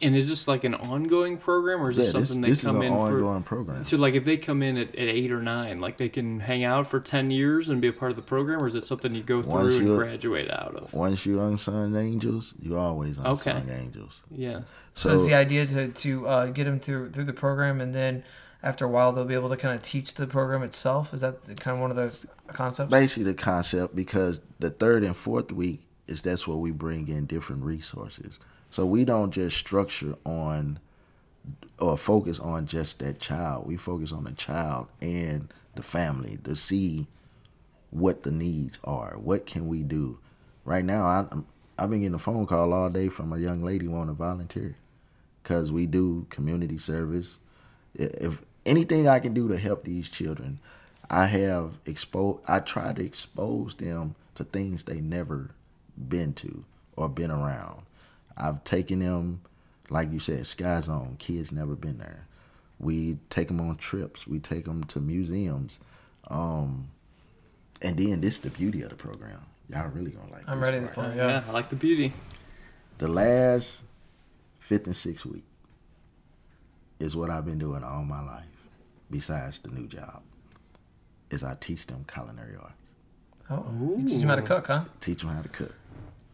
[0.00, 2.68] And is this like an ongoing program, or is Yeah, this this, something this they
[2.68, 3.14] is come an in for?
[3.14, 3.84] ongoing program.
[3.84, 6.62] So, like, if they come in at, at eight or nine, like they can hang
[6.62, 9.12] out for ten years and be a part of the program, or is it something
[9.14, 10.92] you go through Once and graduate out of?
[10.92, 13.50] Once you're unsung angels, you're always Okay.
[13.50, 14.22] unsung angels.
[14.30, 14.60] Yeah.
[14.94, 17.92] So, So, is the idea to to uh, get them through through the program, and
[17.92, 18.22] then
[18.62, 21.12] after a while they'll be able to kind of teach the program itself.
[21.12, 22.90] Is that the- kind of one of those concepts?
[22.90, 27.26] basically the concept because the third and fourth week is that's where we bring in
[27.26, 28.38] different resources.
[28.70, 30.78] So we don't just structure on
[31.78, 33.66] or focus on just that child.
[33.66, 37.06] We focus on the child and the family to see
[37.90, 39.16] what the needs are.
[39.18, 40.18] What can we do?
[40.64, 41.24] Right now, I,
[41.78, 44.76] I've been getting a phone call all day from a young lady wanting to volunteer
[45.42, 47.38] because we do community service.
[47.94, 50.60] If anything I can do to help these children,
[51.08, 52.40] I have exposed.
[52.46, 55.52] I try to expose them to things they never
[55.96, 56.64] been to
[56.96, 57.82] or been around.
[58.38, 59.40] I've taken them,
[59.90, 61.16] like you said, Sky Zone.
[61.18, 62.26] Kids never been there.
[62.78, 64.26] We take them on trips.
[64.26, 65.80] We take them to museums.
[66.28, 66.88] Um,
[67.82, 69.44] and then this is the beauty of the program.
[69.68, 70.48] Y'all really gonna like.
[70.48, 71.16] I'm this ready for it.
[71.16, 71.42] yeah, Yeah.
[71.48, 72.12] I like the beauty.
[72.98, 73.82] The last
[74.60, 75.44] fifth and sixth week
[77.00, 78.44] is what I've been doing all my life,
[79.10, 80.22] besides the new job.
[81.30, 82.74] Is I teach them culinary arts,
[83.50, 83.66] Oh,
[83.98, 84.84] you teach them how to cook, huh?
[85.00, 85.74] teach them how to cook.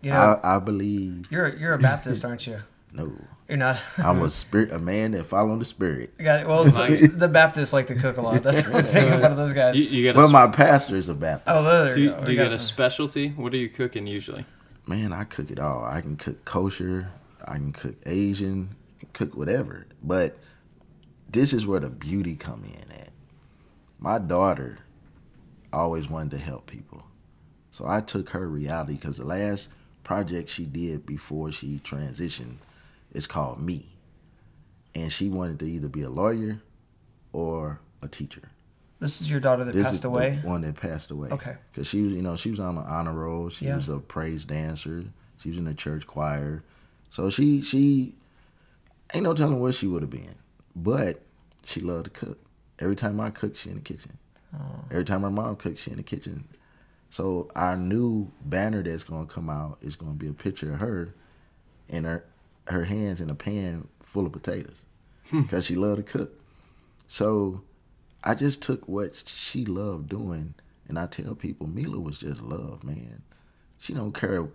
[0.05, 2.59] You know, I, I believe you're you're a Baptist, aren't you?
[2.92, 3.12] no,
[3.48, 3.78] You're not.
[3.98, 6.12] I'm a spirit, a man that follow the spirit.
[6.20, 8.42] Yeah, well, Like- the Baptists like to cook a lot.
[8.42, 9.76] That's what's making fun of those guys.
[9.76, 11.48] You, you got Well, sp- my pastor is a Baptist.
[11.57, 12.20] oh, there do you you, go.
[12.20, 13.28] do We you got get a specialty?
[13.30, 14.44] What are you cooking usually?
[14.86, 15.84] Man, I cook it all.
[15.84, 17.11] I can cook kosher.
[17.46, 18.76] I can cook Asian.
[19.14, 19.86] Cook whatever.
[20.02, 20.36] But
[21.30, 23.09] this is where the beauty come in at.
[23.98, 24.78] My daughter
[25.72, 27.05] always wanted to help people,
[27.72, 29.68] so I took her reality because the last
[30.05, 32.57] project she did before she transitioned
[33.12, 33.86] is called Me,
[34.94, 36.61] and she wanted to either be a lawyer
[37.32, 38.50] or a teacher.
[39.00, 40.38] This is your daughter that This passed is the away.
[40.44, 41.28] one that passed away.
[41.30, 41.57] Okay.
[41.70, 43.48] Because she was, you know, she was on the honor roll.
[43.50, 43.76] She Yeah.
[43.76, 45.05] was a praise dancer.
[45.38, 46.62] She was in the church choir.
[47.11, 48.14] So she she
[49.12, 50.36] ain't no telling where she would have been.
[50.76, 51.20] But
[51.64, 52.38] she loved to cook.
[52.78, 54.16] Every time I cook, she in the kitchen.
[54.55, 54.59] Oh.
[54.90, 56.44] Every time her mom cooks, she in the kitchen.
[57.15, 61.15] So our new banner that's gonna come out is gonna be a picture of her
[61.89, 62.25] and her
[62.67, 64.83] her hands in a pan full of potatoes
[65.31, 65.43] hmm.
[65.43, 66.41] because she loved to cook.
[67.07, 67.62] So
[68.25, 70.55] I just took what she loved doing,
[70.89, 73.23] and I tell people Mila was just love, man.
[73.79, 74.49] She don't care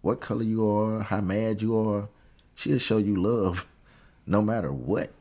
[0.00, 2.08] what color you are, how mad you are.
[2.54, 3.66] She'll show you love,
[4.26, 5.12] no matter what.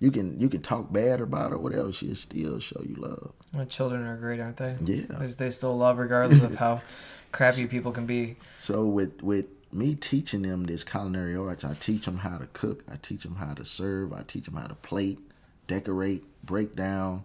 [0.00, 1.92] You can you can talk bad about her, whatever.
[1.92, 3.32] She'll still show you love.
[3.52, 4.76] Well, children are great, aren't they?
[4.82, 5.02] Yeah.
[5.10, 6.80] They, they still love regardless of how
[7.32, 8.36] crappy people can be.
[8.58, 12.82] So with with me teaching them this culinary arts, I teach them how to cook,
[12.90, 15.18] I teach them how to serve, I teach them how to plate,
[15.66, 17.24] decorate, break down,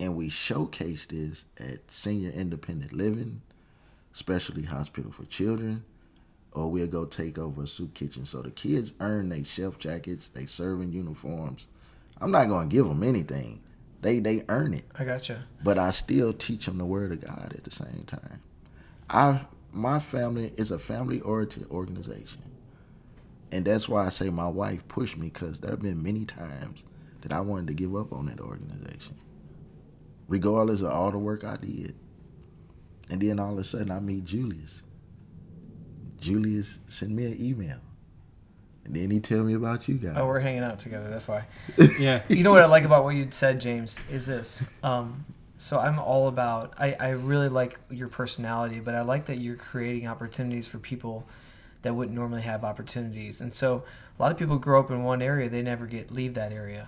[0.00, 3.42] and we showcase this at senior independent living,
[4.12, 5.84] specialty hospital for children,
[6.56, 8.24] or we'll go take over a soup kitchen.
[8.24, 11.68] So the kids earn their chef jackets, they serving uniforms.
[12.18, 13.60] I'm not gonna give them anything;
[14.00, 15.44] they they earn it I gotcha.
[15.62, 18.40] but I still teach them the word of God at the same time.
[19.10, 22.42] I my family is a family oriented organization,
[23.52, 26.84] and that's why I say my wife pushed me because there have been many times
[27.20, 29.16] that I wanted to give up on that organization,
[30.28, 31.94] regardless of all the work I did.
[33.10, 34.82] And then all of a sudden I meet Julius.
[36.26, 37.78] Julius sent me an email,
[38.84, 40.14] and then he tell me about you guys.
[40.16, 41.08] Oh, we're hanging out together.
[41.08, 41.44] That's why.
[41.98, 42.22] Yeah.
[42.28, 44.64] you know what I like about what you said, James, is this.
[44.82, 45.24] Um,
[45.56, 46.74] so I'm all about.
[46.78, 51.26] I, I really like your personality, but I like that you're creating opportunities for people
[51.82, 53.40] that wouldn't normally have opportunities.
[53.40, 53.84] And so
[54.18, 56.84] a lot of people grow up in one area, they never get leave that area.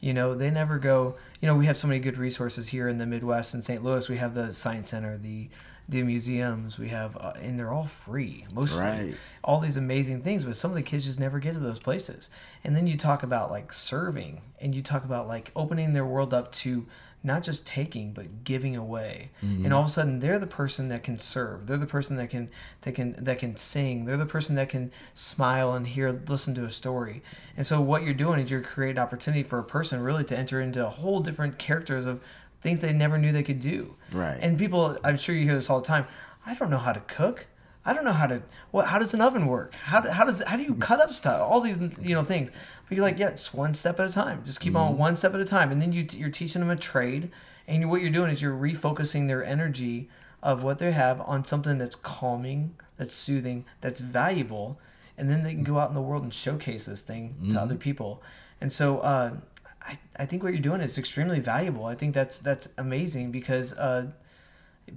[0.00, 1.14] You know, they never go.
[1.40, 3.82] You know, we have so many good resources here in the Midwest in St.
[3.84, 4.08] Louis.
[4.08, 5.48] We have the Science Center, the
[5.90, 6.78] the museums.
[6.78, 9.14] We have, uh, and they're all free mostly Right.
[9.44, 12.30] all these amazing things, but some of the kids just never get to those places.
[12.64, 16.32] And then you talk about like serving and you talk about like opening their world
[16.32, 16.86] up to
[17.22, 21.02] not just taking but giving away and all of a sudden they're the person that
[21.02, 22.48] can serve they're the person that can
[22.80, 26.64] that can that can sing they're the person that can smile and hear listen to
[26.64, 27.22] a story
[27.58, 30.62] and so what you're doing is you're creating opportunity for a person really to enter
[30.62, 32.22] into a whole different characters of
[32.60, 34.38] things they never knew they could do Right.
[34.40, 36.06] and people i'm sure you hear this all the time
[36.46, 37.46] i don't know how to cook
[37.84, 38.42] I don't know how to.
[38.72, 38.86] What?
[38.88, 39.74] How does an oven work?
[39.74, 40.80] How, do- how does how do you mm-hmm.
[40.80, 41.40] cut up stuff?
[41.40, 42.50] All these you know things.
[42.88, 44.42] But you're like, yeah, just one step at a time.
[44.44, 45.00] Just keep on mm-hmm.
[45.00, 47.30] one step at a time, and then you you're teaching them a trade,
[47.66, 50.10] and what you're doing is you're refocusing their energy
[50.42, 54.78] of what they have on something that's calming, that's soothing, that's valuable,
[55.16, 57.58] and then they can go out in the world and showcase this thing to mm-hmm.
[57.58, 58.22] other people.
[58.60, 59.36] And so uh,
[59.82, 61.86] I I think what you're doing is extremely valuable.
[61.86, 63.72] I think that's that's amazing because.
[63.74, 64.12] Uh,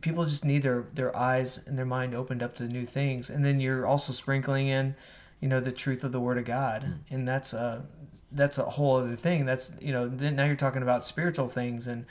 [0.01, 3.29] people just need their their eyes and their mind opened up to new things.
[3.29, 4.95] And then you're also sprinkling in
[5.39, 6.99] you know the truth of the word of god.
[7.09, 7.85] And that's a
[8.31, 9.45] that's a whole other thing.
[9.45, 12.05] That's you know then now you're talking about spiritual things and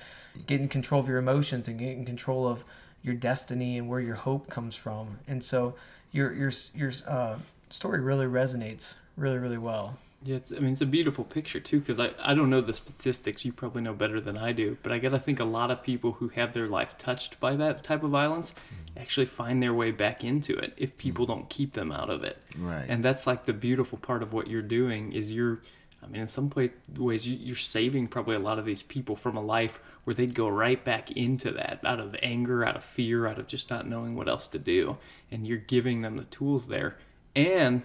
[0.47, 2.65] getting control of your emotions and getting control of
[3.03, 5.19] your destiny and where your hope comes from.
[5.27, 5.75] And so
[6.13, 7.37] your your your uh,
[7.71, 11.81] story really resonates really really well Yeah, it's, I mean, it's a beautiful picture too,
[11.81, 13.45] because I, I don't know the statistics.
[13.45, 16.13] You probably know better than I do, but I gotta think a lot of people
[16.13, 19.01] who have their life touched by that type of violence mm.
[19.01, 21.29] actually find their way back into it if people mm.
[21.29, 22.39] don't keep them out of it.
[22.57, 22.87] Right.
[22.89, 25.61] And that's like the beautiful part of what you're doing is you're,
[26.03, 29.37] I mean, in some ways, you, you're saving probably a lot of these people from
[29.37, 33.27] a life where they'd go right back into that out of anger, out of fear,
[33.27, 34.99] out of just not knowing what else to do.
[35.31, 36.99] And you're giving them the tools there.
[37.37, 37.83] And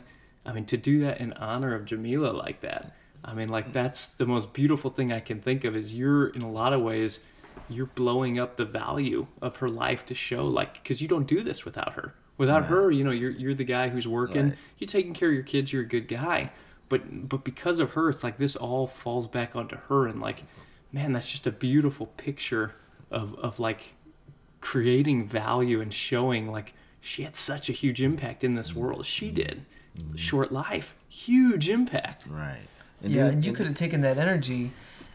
[0.47, 2.93] I mean, to do that in honor of Jamyla like that,
[3.23, 6.41] I mean, like that's the most beautiful thing I can think of is you're, in
[6.41, 7.19] a lot of ways,
[7.69, 11.43] you're blowing up the value of her life to show like because you don't do
[11.43, 12.13] this without her.
[12.37, 14.57] Without her you know you're you're the guy who's working Right.
[14.77, 16.51] you're taking care of your kids you're a good guy.
[16.89, 20.43] But but because of her it's like this all falls back onto her and like
[20.91, 22.75] man that's just a beautiful picture
[23.11, 23.95] of of like
[24.61, 28.81] creating value and showing like she had such a huge impact in this mm-hmm.
[28.81, 29.05] world.
[29.05, 29.65] She did
[29.99, 30.15] Mm-hmm.
[30.15, 32.57] short life huge impact Right.
[33.01, 34.71] yeah, then- and you could have taken that energy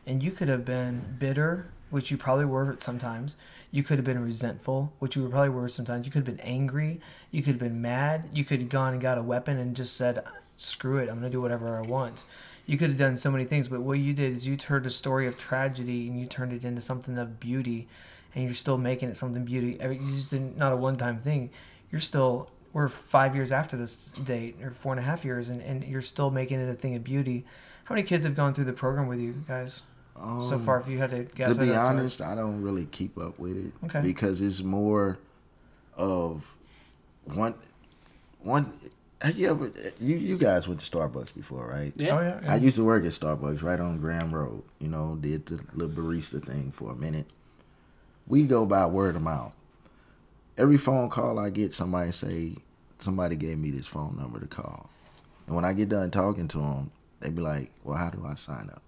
[0.06, 3.36] and you could have been bitter, which you probably were at sometimes.
[3.70, 6.04] You could have been resentful, which you probably were sometimes.
[6.06, 7.00] You could have been angry.
[7.30, 8.28] You could have been mad.
[8.32, 10.24] You could have gone and got a weapon and just said,
[10.56, 12.24] screw it, I'm going to do whatever I want.
[12.66, 14.90] You could have done so many things, but what you did is you turned a
[14.90, 17.86] story of tragedy and you turned it into something of beauty,
[18.34, 19.80] and you're still making it something beauty.
[19.82, 21.50] I mean, You just didn't, not a one time thing.
[21.92, 25.60] You're still, we're five years after this date, or four and a half years, and,
[25.62, 27.44] and you're still making it a thing of beauty.
[27.84, 29.82] How many kids have gone through the program with you guys
[30.16, 30.80] so um, far?
[30.80, 33.38] If you had to guess, to be know it's honest, I don't really keep up
[33.38, 34.00] with it Okay.
[34.00, 35.18] because it's more
[35.96, 36.54] of
[37.24, 37.54] one
[38.40, 38.72] one.
[39.20, 39.70] Have you ever
[40.00, 41.92] you you guys went to Starbucks before, right?
[41.96, 42.52] yeah Oh yeah, yeah.
[42.52, 44.62] I used to work at Starbucks right on Graham Road.
[44.80, 47.26] You know, did the little barista thing for a minute.
[48.26, 49.52] We go by word of mouth.
[50.58, 52.56] Every phone call I get, somebody say
[52.98, 54.90] somebody gave me this phone number to call,
[55.46, 56.90] and when I get done talking to them,
[57.20, 58.82] they be like, "Well, how do I sign up?"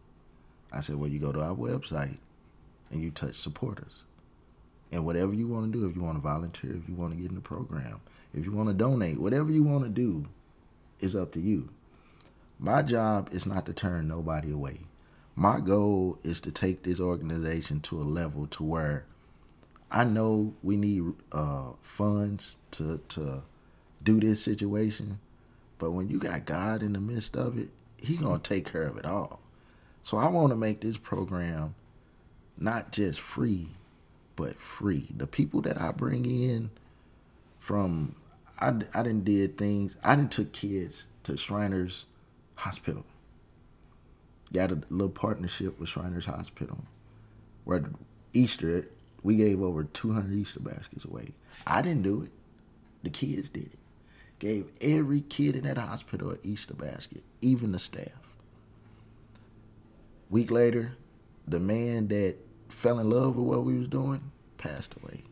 [0.73, 2.19] I said, "Well, you go to our website
[2.91, 4.03] and you touch support us,
[4.93, 7.19] and whatever you want to do, if you want to volunteer, if you want to
[7.19, 8.01] get in the program,
[8.35, 10.27] if you want to donate, whatever you want to do,
[11.01, 11.71] is up to you."
[12.59, 14.83] My job is not to turn nobody away.
[15.35, 19.07] My goal is to take this organization to a level to where
[19.95, 23.45] I know we need uh, funds to to
[24.03, 25.21] do this situation,
[25.79, 28.97] but when you got God in the midst of it, He gonna take care of
[28.99, 29.39] it all.
[30.03, 31.77] So I want to make this program
[32.59, 33.69] not just free,
[34.35, 35.07] but free.
[35.17, 36.71] The people that I bring in
[37.61, 38.17] from,
[38.59, 39.97] I I didn't did things.
[40.03, 42.07] I didn't took kids to Shriners
[42.57, 43.05] Hospital.
[44.53, 46.79] Got a little partnership with Shriners Hospital,
[47.63, 47.85] where
[48.33, 48.89] Easter
[49.25, 51.31] we gave over 200 Easter baskets away.
[51.67, 52.31] I didn't do it.
[53.03, 53.79] The kids did it.
[54.39, 58.13] Gave every kid in that hospital an Easter basket, even the staff.
[60.29, 60.93] Week later,
[61.49, 62.37] the man that
[62.69, 64.21] fell in love with what we was doing
[64.59, 65.23] passed away.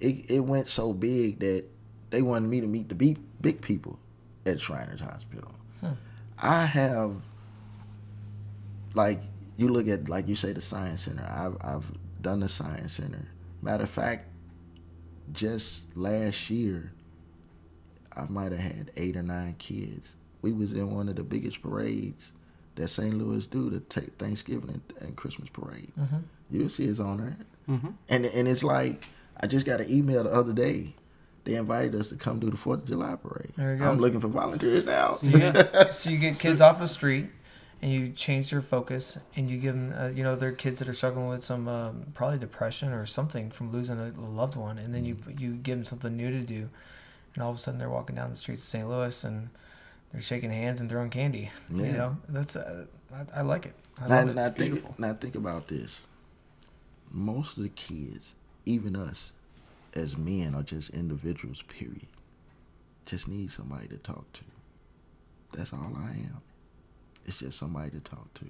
[0.00, 1.64] It it went so big that
[2.10, 3.98] they wanted me to meet the big big people
[4.46, 5.50] at Shriners Hospital.
[5.80, 5.92] Hmm.
[6.38, 7.16] I have
[8.94, 9.20] like
[9.56, 11.26] you look at like you say the science center.
[11.28, 11.84] I've I've
[12.20, 13.28] done the science center.
[13.62, 14.26] Matter of fact,
[15.32, 16.92] just last year,
[18.16, 20.16] I might have had eight or nine kids.
[20.42, 22.32] We was in one of the biggest parades
[22.76, 23.14] that St.
[23.14, 25.92] Louis do to take Thanksgiving and, and Christmas parade.
[26.50, 27.36] You'll see it's on there,
[27.68, 27.88] mm-hmm.
[28.08, 29.06] and and it's like
[29.36, 30.94] I just got an email the other day.
[31.44, 33.52] They invited us to come do the Fourth of July parade.
[33.56, 35.14] There you I'm looking for volunteers now.
[35.22, 37.26] yeah so you get kids off the street
[37.80, 40.88] and you change their focus and you give them, uh, you know, they're kids that
[40.88, 44.94] are struggling with some um, probably depression or something from losing a loved one, and
[44.94, 46.68] then you you give them something new to do,
[47.34, 48.88] and all of a sudden they're walking down the streets of St.
[48.88, 49.48] Louis and
[50.12, 51.50] they're shaking hands and throwing candy.
[51.72, 53.74] You know, that's uh, I, I like it.
[54.00, 54.34] I Now, it.
[54.34, 54.94] now think, beautiful.
[54.98, 56.00] now think about this.
[57.10, 58.34] Most of the kids,
[58.66, 59.32] even us,
[59.94, 61.62] as men, are just individuals.
[61.62, 62.06] Period.
[63.06, 64.42] Just need somebody to talk to.
[65.52, 66.42] That's all I am.
[67.28, 68.46] It's just somebody to talk to.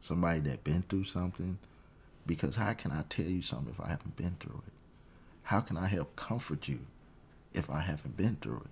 [0.00, 1.58] Somebody that been through something.
[2.26, 4.72] Because how can I tell you something if I haven't been through it?
[5.44, 6.80] How can I help comfort you
[7.54, 8.70] if I haven't been through it?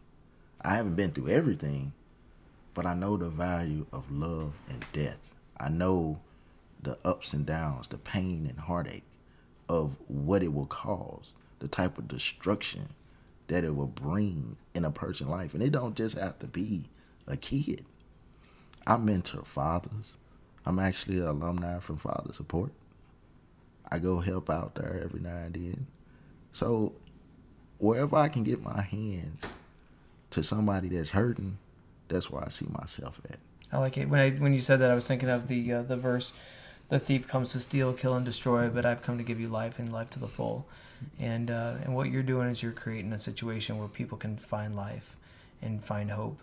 [0.61, 1.93] I haven't been through everything,
[2.75, 5.37] but I know the value of love and death.
[5.57, 6.19] I know
[6.83, 9.05] the ups and downs, the pain and heartache
[9.69, 12.89] of what it will cause, the type of destruction
[13.47, 15.55] that it will bring in a person's life.
[15.55, 16.87] And it don't just have to be
[17.29, 17.85] a kid.
[18.89, 20.15] I mentor fathers.
[20.65, 22.73] I'm actually an alumni from Father Support.
[23.91, 25.87] I go help out there every now and then.
[26.53, 26.95] So
[27.77, 29.43] wherever I can get my hands
[30.31, 31.59] to somebody that's hurting,
[32.09, 33.39] that's where I see myself at.
[33.71, 34.09] I like it.
[34.09, 36.33] When I when you said that, I was thinking of the uh, the verse,
[36.89, 39.79] "The thief comes to steal, kill, and destroy, but I've come to give you life
[39.79, 40.67] and life to the full."
[41.21, 44.75] And uh, and what you're doing is you're creating a situation where people can find
[44.75, 45.19] life
[45.61, 46.41] and find hope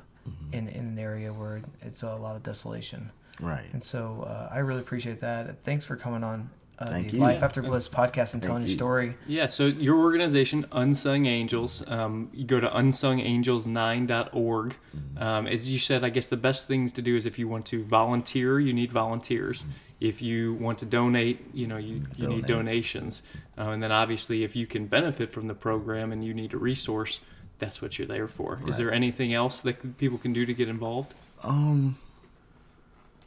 [0.52, 3.12] in in an area where it's a lot of desolation.
[3.40, 3.66] Right.
[3.74, 5.64] And so uh, I really appreciate that.
[5.64, 7.24] Thanks for coming on uh, Thank the you.
[7.24, 9.16] Life After Bliss podcast and Thank telling your story.
[9.28, 14.78] Yeah, so your organization, Unsung Angels, um, you go to unsungangels9.org.
[15.18, 17.66] Um, as you said, I guess the best things to do is if you want
[17.68, 19.64] to volunteer, you need volunteers.
[20.02, 23.22] If you want to donate, you know, you, you need donations.
[23.58, 26.58] Uh, and then obviously, if you can benefit from the program and you need a
[26.58, 27.22] resource,
[27.60, 28.60] that's what you're there for.
[28.68, 31.14] Is there anything else that people can do to get involved?
[31.44, 31.98] Um,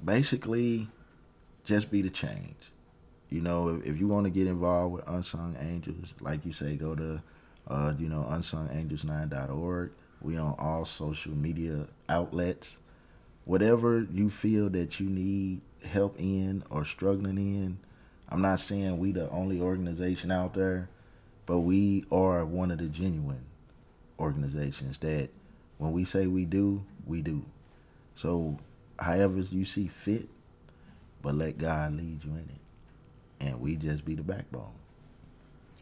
[0.04, 0.88] basically,
[1.64, 2.56] just be the change.
[3.30, 6.76] You know, if, if you want to get involved with Unsung Angels, like you say,
[6.76, 7.22] go to,
[7.68, 9.92] uh, you know, unsungangels9.org.
[10.20, 12.78] We on all social media outlets.
[13.44, 17.78] Whatever you feel that you need help in or struggling in,
[18.28, 20.90] I'm not saying we the only organization out there,
[21.46, 23.47] but we are one of the genuine
[24.18, 25.30] organizations that
[25.78, 27.44] when we say we do, we do.
[28.14, 28.58] So,
[28.98, 30.28] however you see fit,
[31.22, 33.44] but let God lead you in it.
[33.46, 34.72] And we just be the backbone.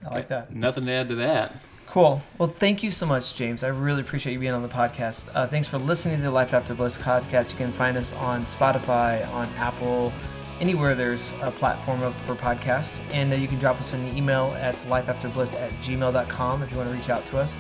[0.05, 0.55] I like that.
[0.55, 1.55] Nothing to add to that.
[1.87, 2.21] Cool.
[2.37, 3.63] Well, thank you so much, James.
[3.63, 5.31] I really appreciate you being on the podcast.
[5.35, 7.53] Uh, thanks for listening to the Life After Bliss podcast.
[7.53, 10.13] You can find us on Spotify, on Apple,
[10.61, 13.03] anywhere there's a platform of, for podcasts.
[13.13, 16.91] And uh, you can drop us an email at lifeafterbliss at gmail.com if you want
[16.91, 17.57] to reach out to us.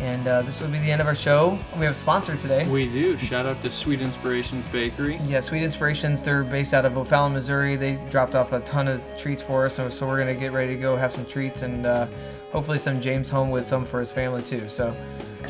[0.00, 1.58] And uh, this will be the end of our show.
[1.76, 2.66] We have a sponsor today.
[2.68, 3.18] We do.
[3.18, 5.16] Shout out to Sweet Inspirations Bakery.
[5.26, 6.22] Yeah, Sweet Inspirations.
[6.22, 7.76] They're based out of O'Fallon, Missouri.
[7.76, 10.74] They dropped off a ton of treats for us, so, so we're gonna get ready
[10.74, 12.06] to go have some treats and uh,
[12.50, 14.68] hopefully send James home with some for his family too.
[14.68, 14.96] So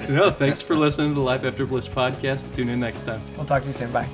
[0.09, 2.53] No, thanks for listening to the Life After Bliss podcast.
[2.55, 3.23] Tune in next time.
[3.37, 3.93] we'll talk to you soon.
[3.93, 4.09] Bye.